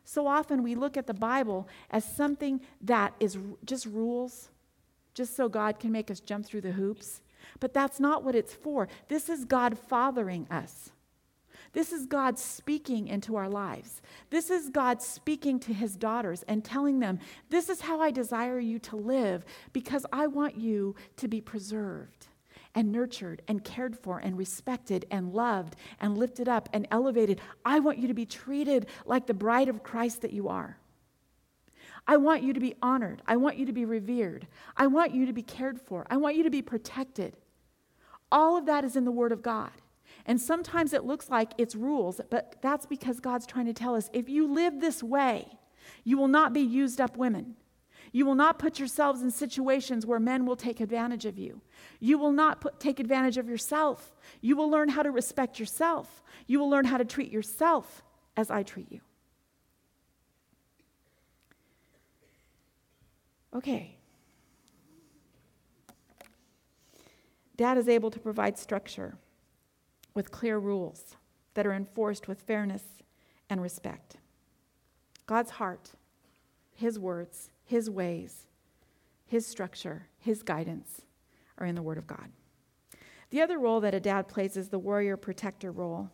[0.05, 4.49] So often we look at the Bible as something that is just rules,
[5.13, 7.21] just so God can make us jump through the hoops.
[7.61, 8.89] But that's not what it's for.
[9.09, 10.93] This is God fathering us.
[11.73, 14.01] This is God speaking into our lives.
[14.31, 17.19] This is God speaking to his daughters and telling them,
[17.51, 22.29] This is how I desire you to live because I want you to be preserved
[22.75, 27.41] and nurtured and cared for and respected and loved and lifted up and elevated.
[27.65, 30.79] I want you to be treated like the bride of Christ that you are.
[32.07, 33.23] I want you to be honored.
[33.27, 34.47] I want you to be revered.
[34.77, 36.07] I want you to be cared for.
[36.09, 37.37] I want you to be protected.
[38.33, 39.71] All of that is in the Word of God.
[40.29, 44.11] And sometimes it looks like it's rules, but that's because God's trying to tell us
[44.13, 45.49] if you live this way,
[46.05, 47.57] you will not be used up women.
[48.13, 51.63] You will not put yourselves in situations where men will take advantage of you.
[51.99, 54.15] You will not put, take advantage of yourself.
[54.43, 56.23] You will learn how to respect yourself.
[56.47, 58.03] You will learn how to treat yourself
[58.37, 59.01] as I treat you.
[63.55, 63.97] Okay.
[67.57, 69.17] Dad is able to provide structure
[70.19, 71.15] with clear rules
[71.55, 72.83] that are enforced with fairness
[73.49, 74.17] and respect.
[75.27, 75.93] God's heart,
[76.75, 78.49] His words, His ways,
[79.27, 81.03] His structure, His guidance
[81.57, 82.33] are in the Word of God.
[83.31, 86.11] The other role that a dad plays is the warrior protector role.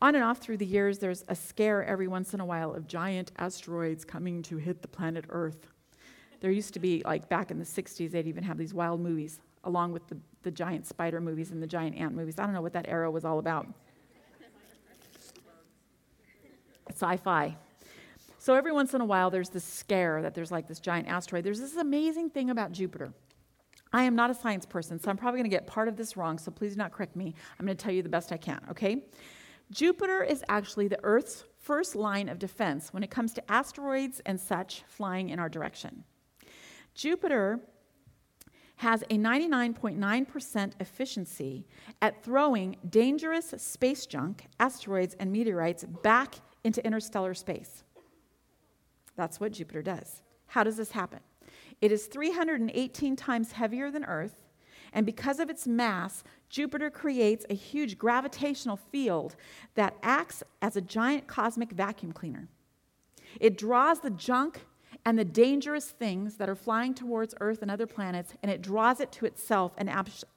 [0.00, 2.86] On and off through the years, there's a scare every once in a while of
[2.86, 5.66] giant asteroids coming to hit the planet Earth.
[6.40, 9.40] There used to be, like back in the 60s, they'd even have these wild movies,
[9.64, 12.38] along with the, the giant spider movies and the giant ant movies.
[12.38, 13.66] I don't know what that era was all about.
[16.90, 17.56] Sci fi.
[18.38, 21.44] So every once in a while, there's this scare that there's like this giant asteroid.
[21.44, 23.12] There's this amazing thing about Jupiter.
[23.92, 26.16] I am not a science person, so I'm probably going to get part of this
[26.16, 27.34] wrong, so please do not correct me.
[27.58, 29.04] I'm going to tell you the best I can, okay?
[29.70, 34.40] Jupiter is actually the Earth's first line of defense when it comes to asteroids and
[34.40, 36.04] such flying in our direction.
[36.94, 37.60] Jupiter
[38.82, 41.64] has a 99.9% efficiency
[42.00, 47.84] at throwing dangerous space junk, asteroids, and meteorites back into interstellar space.
[49.14, 50.20] That's what Jupiter does.
[50.46, 51.20] How does this happen?
[51.80, 54.42] It is 318 times heavier than Earth,
[54.92, 59.36] and because of its mass, Jupiter creates a huge gravitational field
[59.76, 62.48] that acts as a giant cosmic vacuum cleaner.
[63.38, 64.66] It draws the junk
[65.04, 69.00] and the dangerous things that are flying towards Earth and other planets, and it draws
[69.00, 69.90] it to itself and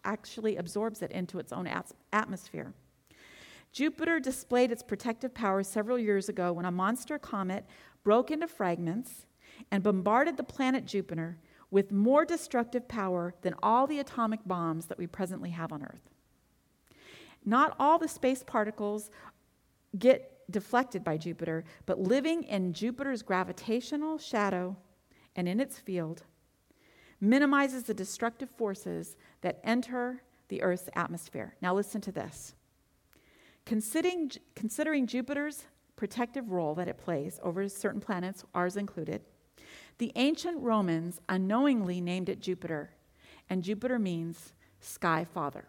[0.04, 1.70] actually absorbs it into its own
[2.12, 2.74] atmosphere.
[3.72, 7.66] Jupiter displayed its protective powers several years ago when a monster comet
[8.04, 9.26] broke into fragments
[9.70, 11.38] and bombarded the planet Jupiter
[11.70, 16.10] with more destructive power than all the atomic bombs that we presently have on Earth.
[17.44, 19.12] Not all the space particles
[19.98, 24.76] get deflected by Jupiter, but living in Jupiter's gravitational shadow
[25.36, 26.24] and in its field
[27.20, 31.56] minimizes the destructive forces that enter the Earth's atmosphere.
[31.62, 32.56] Now, listen to this.
[33.66, 39.22] Considering, considering Jupiter's protective role that it plays over certain planets, ours included,
[39.98, 42.92] the ancient Romans unknowingly named it Jupiter,
[43.50, 45.66] and Jupiter means sky father.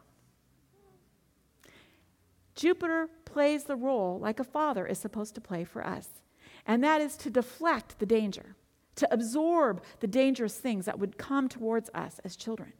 [2.55, 6.23] Jupiter plays the role like a father is supposed to play for us,
[6.67, 8.57] and that is to deflect the danger,
[8.95, 12.73] to absorb the dangerous things that would come towards us as children.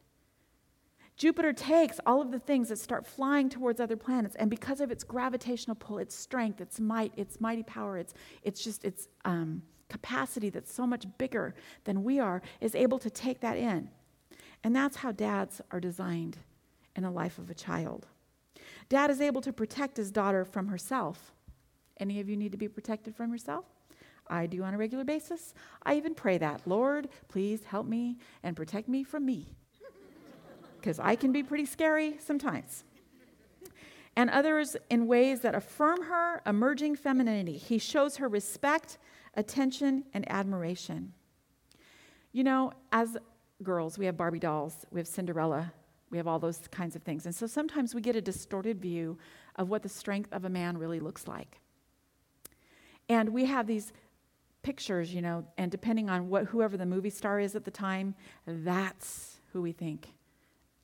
[1.15, 4.89] Jupiter takes all of the things that start flying towards other planets, and because of
[4.89, 9.61] its gravitational pull, its strength, its might, its mighty power, its, it's just its um,
[9.89, 13.91] capacity that's so much bigger than we are, is able to take that in.
[14.63, 16.39] And that's how dads are designed
[16.95, 18.07] in the life of a child.
[18.89, 21.33] Dad is able to protect his daughter from herself.
[21.99, 23.65] Any of you need to be protected from yourself?
[24.29, 25.53] I do on a regular basis.
[25.83, 29.47] I even pray that, Lord, please help me and protect me from me.
[30.79, 32.83] Because I can be pretty scary sometimes.
[34.15, 37.57] And others in ways that affirm her emerging femininity.
[37.57, 38.97] He shows her respect,
[39.35, 41.13] attention, and admiration.
[42.31, 43.17] You know, as
[43.63, 45.71] girls, we have Barbie dolls, we have Cinderella,
[46.09, 47.25] we have all those kinds of things.
[47.25, 49.17] And so sometimes we get a distorted view
[49.55, 51.59] of what the strength of a man really looks like.
[53.09, 53.93] And we have these
[54.63, 58.15] pictures, you know, and depending on what whoever the movie star is at the time,
[58.45, 60.13] that's who we think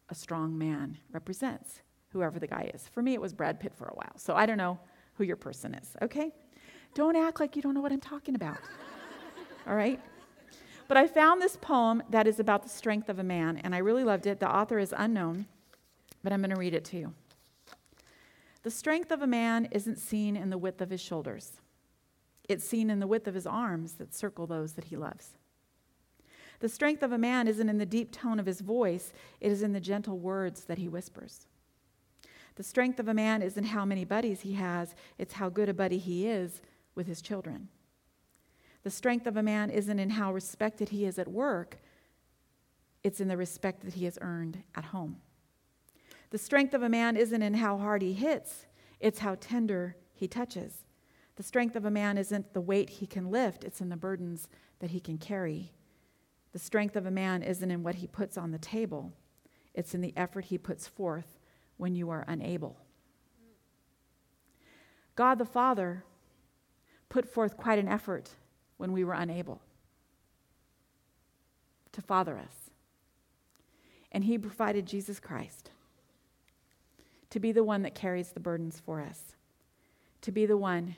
[0.09, 2.87] a strong man represents, whoever the guy is.
[2.89, 4.13] For me, it was Brad Pitt for a while.
[4.17, 4.79] So I don't know
[5.15, 6.31] who your person is, okay?
[6.95, 8.57] Don't act like you don't know what I'm talking about.
[9.67, 9.99] All right?
[10.87, 13.79] But I found this poem that is about the strength of a man, and I
[13.79, 14.39] really loved it.
[14.39, 15.47] The author is unknown,
[16.23, 17.13] but I'm going to read it to you.
[18.63, 21.59] The strength of a man isn't seen in the width of his shoulders,
[22.49, 25.37] it's seen in the width of his arms that circle those that he loves.
[26.59, 29.63] The strength of a man isn't in the deep tone of his voice, it is
[29.63, 31.47] in the gentle words that he whispers.
[32.55, 35.73] The strength of a man isn't how many buddies he has, it's how good a
[35.73, 36.61] buddy he is
[36.95, 37.69] with his children.
[38.83, 41.79] The strength of a man isn't in how respected he is at work,
[43.03, 45.17] it's in the respect that he has earned at home.
[46.29, 48.65] The strength of a man isn't in how hard he hits,
[48.99, 50.85] it's how tender he touches.
[51.35, 54.49] The strength of a man isn't the weight he can lift, it's in the burdens
[54.79, 55.71] that he can carry.
[56.51, 59.13] The strength of a man isn't in what he puts on the table,
[59.73, 61.39] it's in the effort he puts forth
[61.77, 62.77] when you are unable.
[65.15, 66.03] God the Father
[67.09, 68.31] put forth quite an effort
[68.83, 69.61] when we were unable
[71.93, 72.69] to father us.
[74.11, 75.71] And He provided Jesus Christ
[77.29, 79.37] to be the one that carries the burdens for us,
[80.19, 80.97] to be the one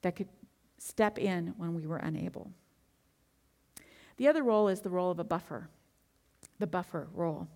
[0.00, 0.30] that could
[0.78, 2.50] step in when we were unable.
[4.16, 5.68] The other role is the role of a buffer,
[6.60, 7.46] the buffer role.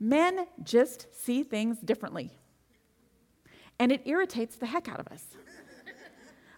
[0.00, 2.32] Men just see things differently,
[3.78, 5.26] and it irritates the heck out of us.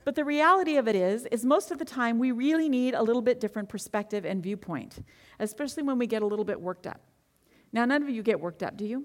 [0.09, 3.03] But the reality of it is, is most of the time we really need a
[3.03, 5.05] little bit different perspective and viewpoint,
[5.39, 7.03] especially when we get a little bit worked up.
[7.75, 9.05] Now, none of you get worked up, do you?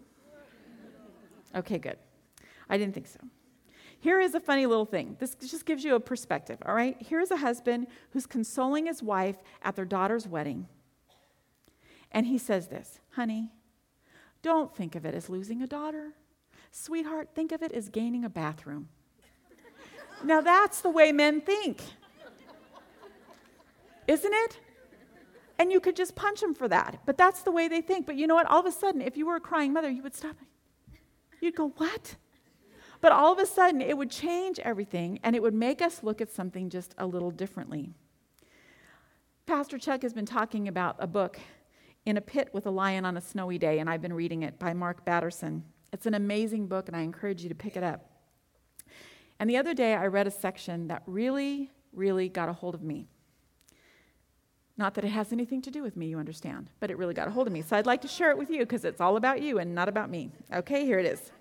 [1.53, 1.97] Okay, good.
[2.69, 3.19] I didn't think so.
[3.99, 5.17] Here is a funny little thing.
[5.19, 6.95] This just gives you a perspective, all right?
[7.01, 10.69] Here's a husband who's consoling his wife at their daughter's wedding.
[12.13, 13.51] And he says this Honey,
[14.41, 16.13] don't think of it as losing a daughter.
[16.71, 18.87] Sweetheart, think of it as gaining a bathroom.
[20.23, 21.81] Now, that's the way men think,
[24.07, 24.59] isn't it?
[25.59, 26.99] And you could just punch them for that.
[27.05, 28.05] But that's the way they think.
[28.05, 28.47] But you know what?
[28.47, 30.35] All of a sudden, if you were a crying mother, you would stop.
[31.39, 32.15] You'd go, What?
[33.01, 36.21] But all of a sudden, it would change everything and it would make us look
[36.21, 37.91] at something just a little differently.
[39.45, 41.37] Pastor Chuck has been talking about a book,
[42.05, 44.57] In a Pit with a Lion on a Snowy Day, and I've been reading it
[44.57, 45.63] by Mark Batterson.
[45.91, 48.12] It's an amazing book, and I encourage you to pick it up.
[49.43, 52.81] And the other day, I read a section that really, really got a hold of
[52.81, 53.09] me.
[54.77, 57.27] Not that it has anything to do with me, you understand, but it really got
[57.27, 57.61] a hold of me.
[57.61, 59.89] So I'd like to share it with you because it's all about you and not
[59.89, 60.31] about me.
[60.53, 61.33] Okay, here it is.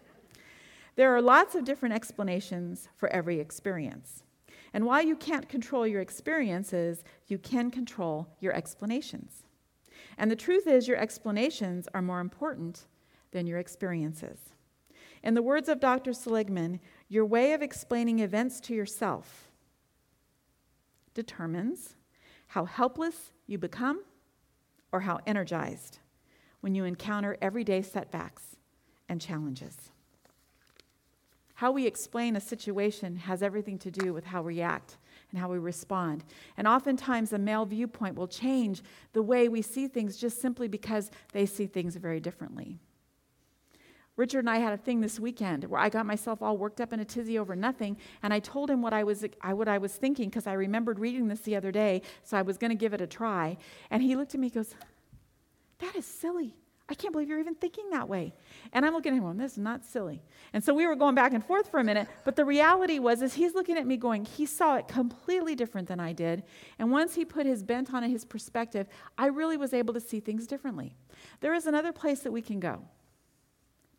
[0.96, 4.24] There are lots of different explanations for every experience.
[4.74, 9.44] And while you can't control your experiences, you can control your explanations.
[10.18, 12.86] And the truth is, your explanations are more important
[13.30, 14.52] than your experiences.
[15.22, 16.12] In the words of Dr.
[16.12, 16.80] Seligman,
[17.12, 19.50] your way of explaining events to yourself
[21.12, 21.94] determines
[22.46, 24.02] how helpless you become
[24.92, 25.98] or how energized
[26.62, 28.56] when you encounter everyday setbacks
[29.10, 29.76] and challenges.
[31.52, 34.96] How we explain a situation has everything to do with how we react
[35.30, 36.24] and how we respond.
[36.56, 38.80] And oftentimes, a male viewpoint will change
[39.12, 42.80] the way we see things just simply because they see things very differently.
[44.16, 46.92] Richard and I had a thing this weekend where I got myself all worked up
[46.92, 49.78] in a tizzy over nothing, and I told him what I was, I, what I
[49.78, 52.76] was thinking because I remembered reading this the other day, so I was going to
[52.76, 53.56] give it a try.
[53.90, 54.74] And he looked at me and goes,
[55.78, 56.54] That is silly.
[56.90, 58.34] I can't believe you're even thinking that way.
[58.74, 60.20] And I'm looking at him going, This is not silly.
[60.52, 63.22] And so we were going back and forth for a minute, but the reality was
[63.22, 66.42] is he's looking at me going, he saw it completely different than I did.
[66.78, 70.00] And once he put his bent on it, his perspective, I really was able to
[70.00, 70.96] see things differently.
[71.40, 72.82] There is another place that we can go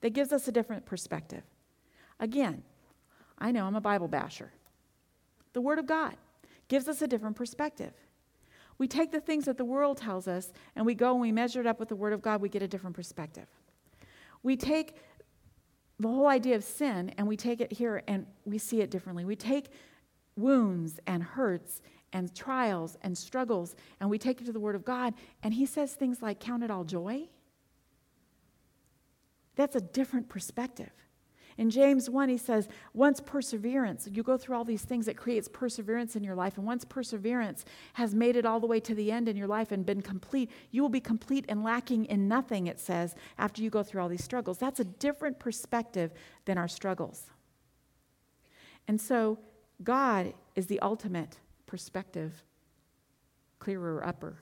[0.04, 1.44] that gives us a different perspective.
[2.20, 2.62] Again,
[3.39, 4.52] I know I'm a Bible basher.
[5.54, 6.18] The Word of God
[6.68, 7.94] gives us a different perspective.
[8.78, 11.62] We take the things that the world tells us and we go and we measure
[11.62, 13.48] it up with the Word of God, we get a different perspective.
[14.44, 14.98] We take
[16.02, 19.24] the whole idea of sin and we take it here and we see it differently.
[19.24, 19.70] We take
[20.36, 24.84] wounds and hurts and trials and struggles and we take it to the Word of
[24.84, 25.13] God
[25.44, 27.30] and He says things like, Count it all joy.
[29.56, 30.92] That's a different perspective.
[31.58, 35.48] In James 1, he says, once perseverance, you go through all these things that creates
[35.48, 37.63] perseverance in your life, and once perseverance
[37.94, 40.50] has made it all the way to the end in your life and been complete,
[40.72, 44.10] you will be complete and lacking in nothing, it says, after you go through all
[44.10, 44.58] these struggles.
[44.58, 46.12] That's a different perspective
[46.46, 47.28] than our struggles.
[48.88, 49.38] And so,
[49.84, 51.38] God is the ultimate
[51.68, 52.44] perspective,
[53.60, 54.38] clearer upper.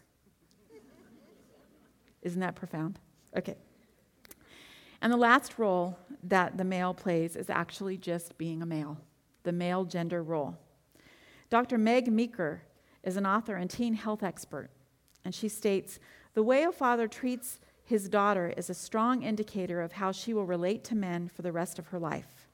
[2.22, 3.00] Isn't that profound?
[3.36, 3.56] Okay.
[5.02, 9.00] And the last role that the male plays is actually just being a male,
[9.44, 10.56] the male gender role.
[11.50, 11.78] Dr.
[11.78, 12.62] Meg Meeker
[13.04, 14.70] is an author and teen health expert,
[15.26, 16.00] and she states
[16.34, 20.46] The way a father treats his daughter is a strong indicator of how she will
[20.46, 22.48] relate to men for the rest of her life.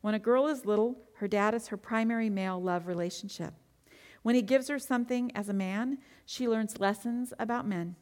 [0.00, 3.54] When a girl is little, her dad is her primary male love relationship.
[4.22, 7.96] When he gives her something as a man, she learns lessons about men,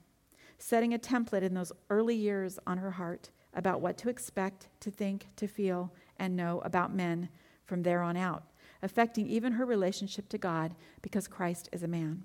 [0.59, 4.91] setting a template in those early years on her heart about what to expect, to
[4.91, 7.29] think, to feel, and know about men
[7.65, 8.45] from there on out,
[8.83, 12.25] affecting even her relationship to God because Christ is a man.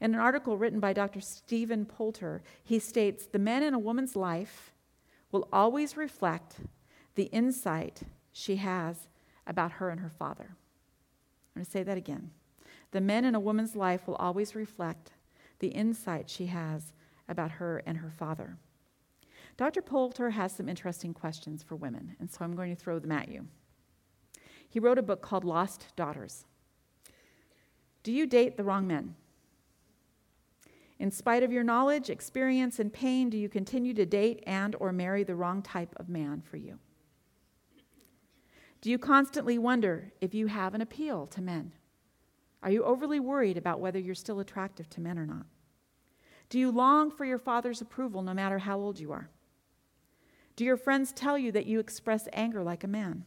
[0.00, 1.20] In an article written by Dr.
[1.20, 4.72] Stephen Poulter, he states the men in a woman's life
[5.30, 6.56] will always reflect
[7.14, 9.08] the insight she has
[9.46, 10.56] about her and her father.
[11.54, 12.30] I'm going to say that again.
[12.90, 15.12] The men in a woman's life will always reflect
[15.60, 16.92] the insight she has
[17.28, 18.56] about her and her father.
[19.56, 19.82] Dr.
[19.82, 23.28] Poulter has some interesting questions for women, and so I'm going to throw them at
[23.28, 23.46] you.
[24.68, 26.44] He wrote a book called Lost Daughters.
[28.02, 29.14] Do you date the wrong men?
[30.98, 34.92] In spite of your knowledge, experience, and pain, do you continue to date and or
[34.92, 36.78] marry the wrong type of man for you?
[38.80, 41.72] Do you constantly wonder if you have an appeal to men?
[42.62, 45.46] Are you overly worried about whether you're still attractive to men or not?
[46.48, 49.30] Do you long for your father's approval no matter how old you are?
[50.56, 53.24] Do your friends tell you that you express anger like a man?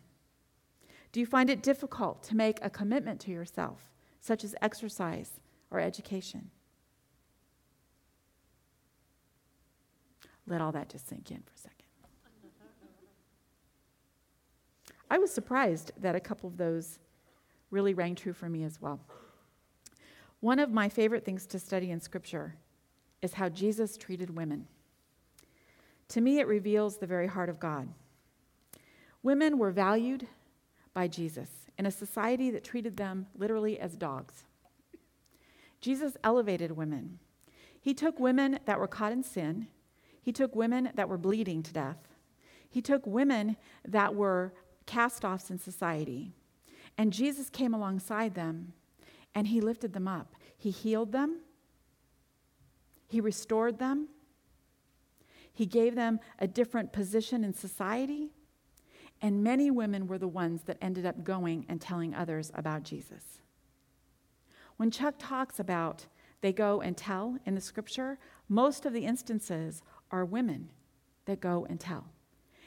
[1.12, 5.40] Do you find it difficult to make a commitment to yourself, such as exercise
[5.72, 6.52] or education?
[10.46, 11.78] Let all that just sink in for a second.
[15.10, 17.00] I was surprised that a couple of those
[17.72, 19.00] really rang true for me as well.
[20.40, 22.56] One of my favorite things to study in Scripture
[23.22, 24.68] is how Jesus treated women.
[26.10, 27.90] To me, it reveals the very heart of God.
[29.24, 30.28] Women were valued
[30.94, 34.46] by Jesus in a society that treated them literally as dogs.
[35.82, 37.20] Jesus elevated women.
[37.80, 39.68] He took women that were caught in sin,
[40.22, 42.08] he took women that were bleeding to death,
[42.70, 44.54] he took women that were
[44.86, 46.32] cast offs in society.
[46.98, 48.74] And Jesus came alongside them
[49.36, 50.36] and he lifted them up.
[50.58, 51.42] He healed them,
[53.08, 54.10] he restored them,
[55.58, 58.30] he gave them a different position in society.
[59.24, 63.42] And many women were the ones that ended up going and telling others about Jesus.
[64.76, 66.06] When Chuck talks about
[66.42, 69.82] they go and tell in the scripture, most of the instances
[70.12, 70.70] are women
[71.26, 72.06] that go and tell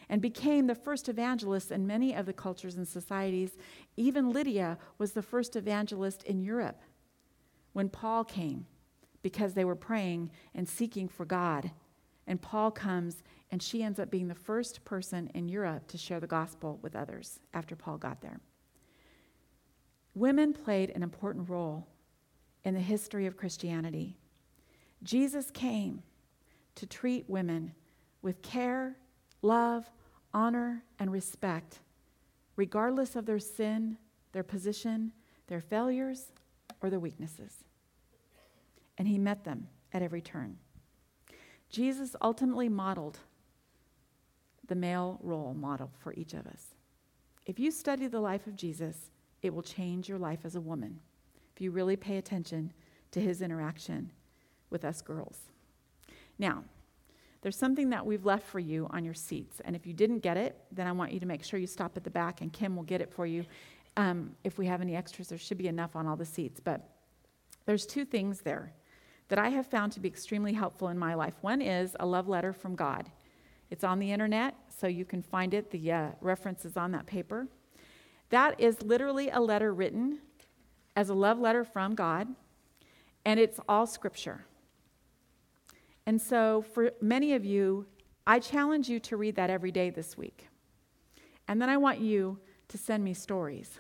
[0.08, 3.52] and became the first evangelists in many of the cultures and societies.
[3.96, 6.82] Even Lydia was the first evangelist in Europe
[7.72, 8.66] when Paul came
[9.22, 11.70] because they were praying and seeking for God.
[12.30, 16.20] And Paul comes, and she ends up being the first person in Europe to share
[16.20, 18.38] the gospel with others after Paul got there.
[20.14, 21.88] Women played an important role
[22.62, 24.16] in the history of Christianity.
[25.02, 26.04] Jesus came
[26.76, 27.74] to treat women
[28.22, 28.96] with care,
[29.42, 29.90] love,
[30.32, 31.80] honor, and respect,
[32.54, 33.98] regardless of their sin,
[34.30, 35.10] their position,
[35.48, 36.30] their failures,
[36.80, 37.64] or their weaknesses.
[38.98, 40.58] And he met them at every turn.
[41.70, 43.18] Jesus ultimately modeled
[44.66, 46.74] the male role model for each of us.
[47.46, 49.10] If you study the life of Jesus,
[49.42, 51.00] it will change your life as a woman
[51.54, 52.72] if you really pay attention
[53.12, 54.10] to his interaction
[54.70, 55.38] with us girls.
[56.38, 56.64] Now,
[57.42, 59.60] there's something that we've left for you on your seats.
[59.64, 61.96] And if you didn't get it, then I want you to make sure you stop
[61.96, 63.44] at the back and Kim will get it for you.
[63.96, 66.60] Um, if we have any extras, there should be enough on all the seats.
[66.60, 66.88] But
[67.66, 68.72] there's two things there
[69.30, 71.34] that I have found to be extremely helpful in my life.
[71.40, 73.10] One is a love letter from God.
[73.70, 75.70] It's on the internet, so you can find it.
[75.70, 77.46] The uh, reference is on that paper.
[78.30, 80.18] That is literally a letter written
[80.96, 82.26] as a love letter from God,
[83.24, 84.44] and it's all scripture.
[86.06, 87.86] And so, for many of you,
[88.26, 90.48] I challenge you to read that every day this week.
[91.46, 93.78] And then I want you to send me stories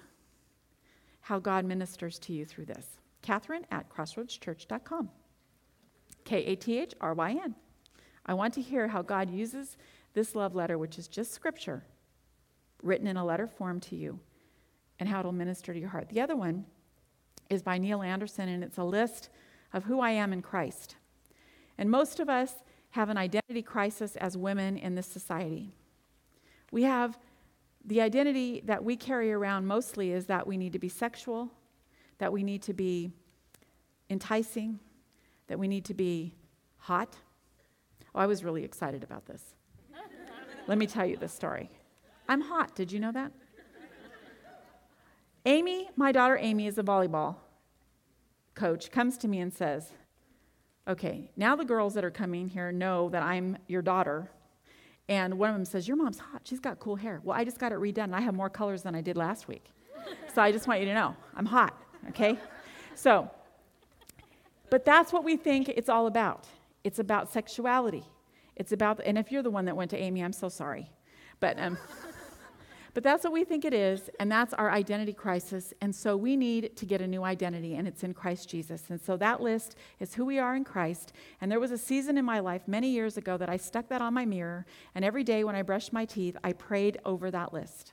[1.22, 3.00] how God ministers to you through this.
[3.22, 5.10] Kathryn at crossroadschurch.com.
[6.30, 7.56] K A T H R Y N.
[8.24, 9.76] I want to hear how God uses
[10.14, 11.82] this love letter, which is just scripture,
[12.84, 14.20] written in a letter form to you,
[15.00, 16.08] and how it'll minister to your heart.
[16.08, 16.66] The other one
[17.48, 19.28] is by Neil Anderson, and it's a list
[19.72, 20.94] of who I am in Christ.
[21.78, 25.72] And most of us have an identity crisis as women in this society.
[26.70, 27.18] We have
[27.84, 31.50] the identity that we carry around mostly is that we need to be sexual,
[32.18, 33.10] that we need to be
[34.08, 34.78] enticing,
[35.50, 36.32] that we need to be
[36.78, 37.16] hot.
[38.14, 39.42] Oh, I was really excited about this.
[40.68, 41.68] Let me tell you this story.
[42.28, 42.76] I'm hot.
[42.76, 43.32] Did you know that?
[45.44, 47.34] Amy, my daughter Amy, is a volleyball
[48.54, 49.90] coach, comes to me and says,
[50.86, 54.30] Okay, now the girls that are coming here know that I'm your daughter.
[55.08, 56.42] And one of them says, Your mom's hot.
[56.44, 57.20] She's got cool hair.
[57.24, 59.64] Well, I just got it redone, I have more colors than I did last week.
[60.32, 61.76] so I just want you to know I'm hot,
[62.10, 62.38] okay?
[62.94, 63.28] So,
[64.70, 66.46] but that's what we think it's all about.
[66.84, 68.04] It's about sexuality.
[68.56, 70.90] It's about, and if you're the one that went to Amy, I'm so sorry.
[71.40, 71.78] But, um,
[72.94, 75.72] but that's what we think it is, and that's our identity crisis.
[75.80, 78.84] And so we need to get a new identity, and it's in Christ Jesus.
[78.90, 81.12] And so that list is who we are in Christ.
[81.40, 84.02] And there was a season in my life many years ago that I stuck that
[84.02, 87.52] on my mirror, and every day when I brushed my teeth, I prayed over that
[87.52, 87.92] list.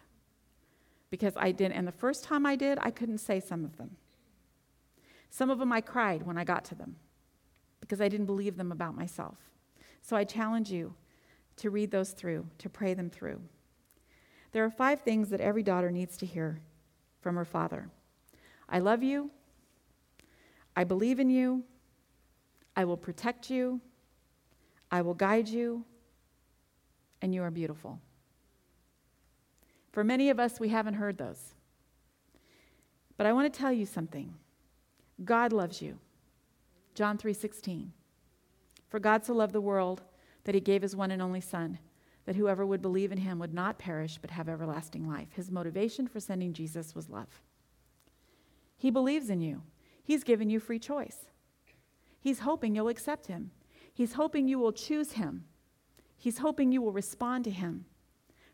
[1.10, 3.96] Because I didn't, and the first time I did, I couldn't say some of them.
[5.30, 6.96] Some of them I cried when I got to them
[7.80, 9.38] because I didn't believe them about myself.
[10.02, 10.94] So I challenge you
[11.58, 13.42] to read those through, to pray them through.
[14.52, 16.62] There are five things that every daughter needs to hear
[17.22, 17.90] from her father
[18.70, 19.32] I love you.
[20.76, 21.64] I believe in you.
[22.76, 23.80] I will protect you.
[24.92, 25.86] I will guide you.
[27.22, 28.00] And you are beautiful.
[29.92, 31.54] For many of us, we haven't heard those.
[33.16, 34.34] But I want to tell you something
[35.24, 36.00] God loves you.
[36.94, 37.92] John 3:16.
[38.88, 40.04] For God so loved the world
[40.44, 41.80] that he gave his one and only son
[42.26, 45.32] that whoever would believe in him would not perish but have everlasting life.
[45.34, 47.42] His motivation for sending Jesus was love.
[48.78, 49.64] He believes in you.
[50.04, 51.26] He's given you free choice.
[52.20, 53.52] He's hoping you'll accept him.
[53.94, 55.46] He's hoping you will choose him.
[56.18, 57.86] He's hoping you will respond to him.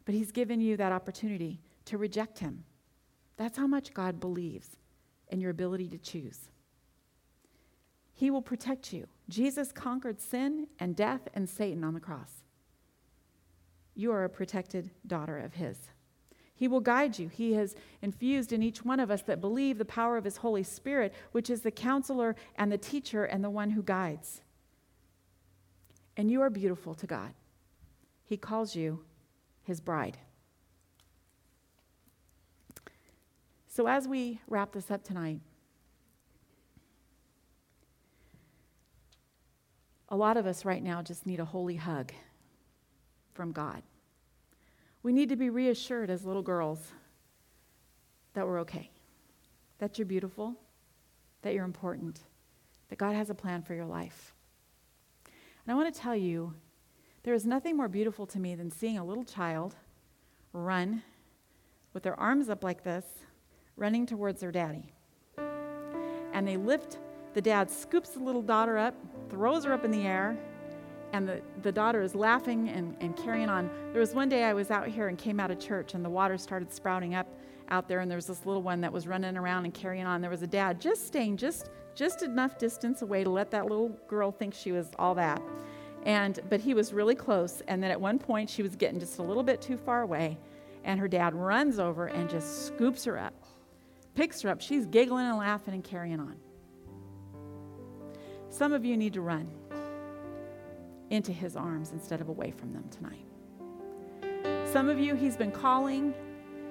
[0.05, 2.64] But he's given you that opportunity to reject him.
[3.38, 4.78] That's how much God believes
[5.30, 6.49] in your ability to choose.
[8.14, 9.07] He will protect you.
[9.30, 12.43] Jesus conquered sin and death and Satan on the cross.
[13.95, 15.78] You are a protected daughter of His.
[16.55, 17.30] He will guide you.
[17.30, 20.64] He has infused in each one of us that believe the power of His Holy
[20.64, 24.41] Spirit, which is the counselor and the teacher and the one who guides.
[26.16, 27.34] And you are beautiful to God.
[28.24, 29.03] He calls you
[29.64, 30.18] His bride.
[33.68, 35.39] So, as we wrap this up tonight,
[40.14, 42.11] a lot of us right now just need a holy hug
[43.34, 43.82] from God.
[45.01, 46.93] We need to be reassured as little girls
[48.36, 48.91] that we're okay,
[49.80, 50.53] that you're beautiful,
[51.41, 52.20] that you're important,
[52.89, 54.36] that God has a plan for your life.
[55.26, 56.53] And I want to tell you,
[57.24, 59.76] there is nothing more beautiful to me than seeing a little child
[60.53, 61.01] run
[61.91, 63.05] with their arms up like this
[63.78, 64.93] running towards their daddy.
[66.34, 66.99] And they lift,
[67.34, 68.95] the dad scoops the little daughter up,
[69.29, 70.38] throws her up in the air,
[71.13, 73.69] and the, the daughter is laughing and, and carrying on.
[73.91, 76.09] There was one day I was out here and came out of church, and the
[76.09, 77.27] water started sprouting up
[77.69, 80.21] out there, and there was this little one that was running around and carrying on.
[80.21, 83.89] There was a dad just staying just, just enough distance away to let that little
[84.07, 85.41] girl think she was all that.
[86.03, 89.19] And, but he was really close, and then at one point she was getting just
[89.19, 90.38] a little bit too far away,
[90.84, 93.34] and her dad runs over and just scoops her up
[94.15, 94.61] picks her up.
[94.61, 96.36] She's giggling and laughing and carrying on.
[98.53, 99.49] Some of you need to run
[101.09, 103.25] into his arms instead of away from them tonight.
[104.71, 106.13] Some of you, he's been calling.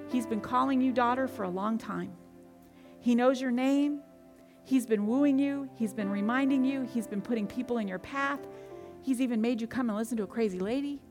[0.09, 2.13] He's been calling you, daughter, for a long time.
[3.01, 4.01] He knows your name.
[4.63, 5.69] He's been wooing you.
[5.75, 6.83] He's been reminding you.
[6.83, 8.39] He's been putting people in your path.
[9.03, 11.03] He's even made you come and listen to a crazy lady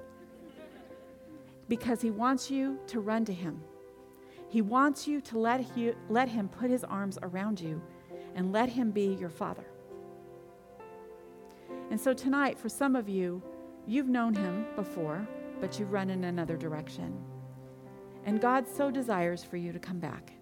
[1.67, 3.61] because he wants you to run to him.
[4.47, 7.81] He wants you to let, you, let Him put His arms around you
[8.35, 9.65] and let Him be your Father.
[11.89, 13.41] And so tonight, for some of you,
[13.85, 15.27] you've known Him before,
[15.59, 17.17] but you've run in another direction.
[18.25, 20.33] And God so desires for you to come back.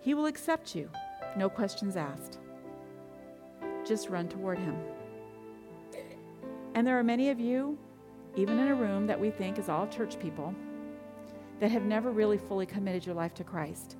[0.00, 0.90] He will accept you,
[1.36, 2.38] no questions asked.
[3.84, 4.76] Just run toward Him.
[6.74, 7.78] And there are many of you,
[8.36, 10.54] even in a room that we think is all church people
[11.58, 13.96] that have never really fully committed your life to Christ.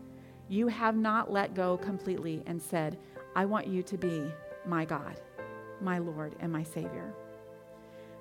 [0.49, 2.99] You have not let go completely and said,
[3.35, 4.31] I want you to be
[4.67, 5.21] my God,
[5.81, 7.13] my Lord, and my Savior.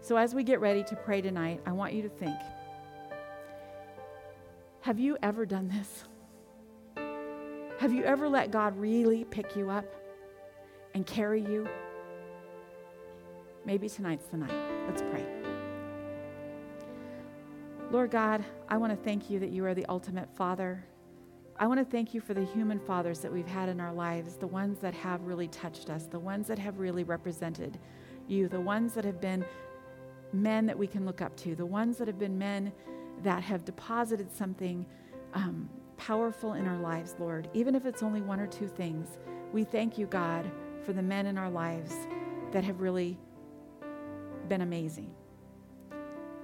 [0.02, 2.38] So, as we get ready to pray tonight, I want you to think
[4.82, 6.04] Have you ever done this?
[7.80, 9.86] Have you ever let God really pick you up
[10.94, 11.68] and carry you?
[13.66, 14.88] Maybe tonight's the night.
[14.88, 15.26] Let's pray.
[17.92, 20.84] Lord God, I want to thank you that you are the ultimate Father.
[21.58, 24.36] I want to thank you for the human fathers that we've had in our lives,
[24.36, 27.80] the ones that have really touched us, the ones that have really represented
[28.28, 29.46] you, the ones that have been
[30.34, 32.74] men that we can look up to, the ones that have been men
[33.24, 34.86] that have deposited something
[35.34, 39.18] um, powerful in our lives, Lord, even if it's only one or two things.
[39.54, 40.52] We thank you, God,
[40.84, 41.94] for the men in our lives
[42.52, 43.18] that have really
[44.50, 45.10] been amazing.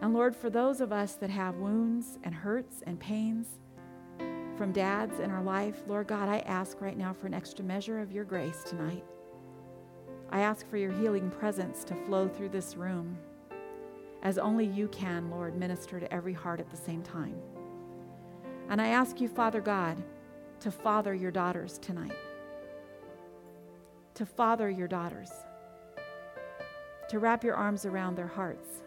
[0.02, 3.60] And Lord, for those of us that have wounds and hurts and pains
[4.62, 8.00] from dads in our life, Lord God, I ask right now for an extra measure
[8.00, 9.04] of your grace tonight.
[10.30, 13.18] I ask for your healing presence to flow through this room
[14.22, 17.34] as only you can, Lord, minister to every heart at the same time.
[18.70, 19.98] And I ask you, Father God,
[20.60, 22.14] to father your daughters tonight,
[24.14, 25.32] to father your daughters,
[27.10, 28.84] to wrap your arms around their hearts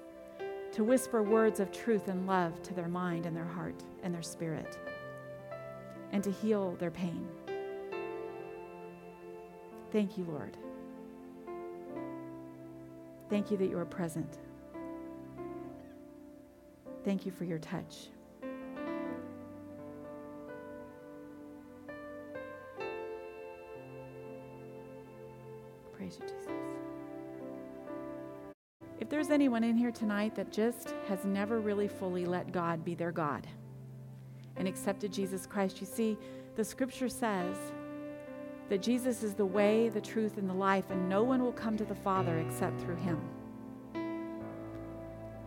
[0.74, 4.22] to whisper words of truth and love to their mind and their heart and their
[4.22, 4.76] spirit,
[6.14, 7.26] and to heal their pain.
[9.90, 10.56] Thank you, Lord.
[13.28, 14.38] Thank you that you are present.
[17.04, 18.10] Thank you for your touch.
[25.92, 26.52] Praise you, Jesus.
[29.00, 32.94] If there's anyone in here tonight that just has never really fully let God be
[32.94, 33.48] their God
[34.56, 36.16] and accepted Jesus Christ, you see,
[36.56, 37.56] the scripture says
[38.68, 41.76] that Jesus is the way, the truth, and the life, and no one will come
[41.76, 43.20] to the Father except through him.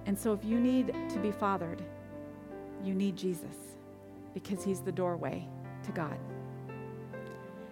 [0.05, 1.81] And so if you need to be fathered,
[2.83, 3.55] you need Jesus
[4.33, 5.47] because he's the doorway
[5.83, 6.17] to God.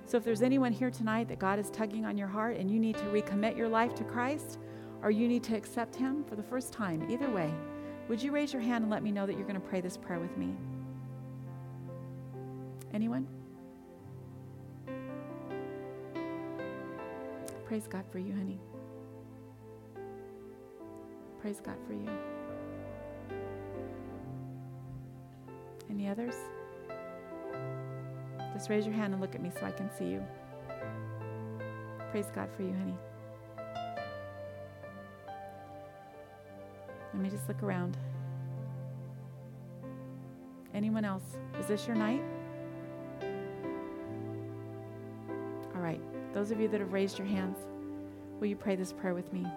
[0.05, 2.79] So if there's anyone here tonight that God is tugging on your heart and you
[2.79, 4.59] need to recommit your life to Christ,
[5.05, 7.07] or you need to accept Him for the first time.
[7.11, 7.53] Either way,
[8.07, 9.97] would you raise your hand and let me know that you're going to pray this
[9.97, 10.55] prayer with me?
[12.95, 13.27] Anyone?
[17.65, 18.57] Praise God for you, honey.
[21.41, 22.09] Praise God for you.
[25.89, 26.35] Any others?
[28.53, 30.23] Just raise your hand and look at me so I can see you.
[32.11, 32.95] Praise God for you, honey.
[37.13, 37.97] Let me just look around.
[40.73, 41.35] Anyone else?
[41.59, 42.21] Is this your night?
[46.35, 47.57] Those of you that have raised your hands,
[48.41, 49.47] will you pray this prayer with me?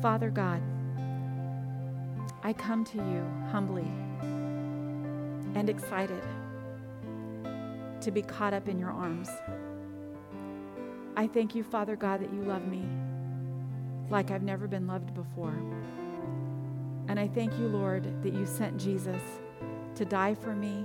[0.00, 0.62] Father God,
[2.42, 3.86] I come to you humbly
[5.54, 6.22] and excited
[8.00, 9.28] to be caught up in your arms.
[11.18, 12.86] I thank you, Father God, that you love me
[14.08, 15.60] like I've never been loved before.
[17.08, 19.20] And I thank you, Lord, that you sent Jesus
[19.96, 20.82] to die for me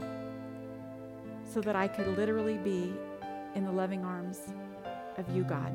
[1.53, 2.91] so that I could literally be
[3.55, 4.39] in the loving arms
[5.17, 5.73] of you, God.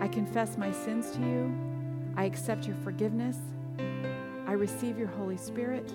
[0.00, 1.54] I confess my sins to you.
[2.16, 3.36] I accept your forgiveness.
[4.46, 5.92] I receive your Holy Spirit.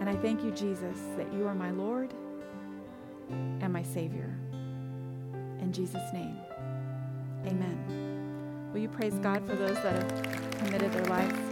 [0.00, 2.12] And I thank you, Jesus, that you are my Lord
[3.30, 4.36] and my Savior.
[5.60, 6.36] In Jesus' name,
[7.46, 8.70] amen.
[8.72, 11.45] Will you praise God for those that have committed their lives?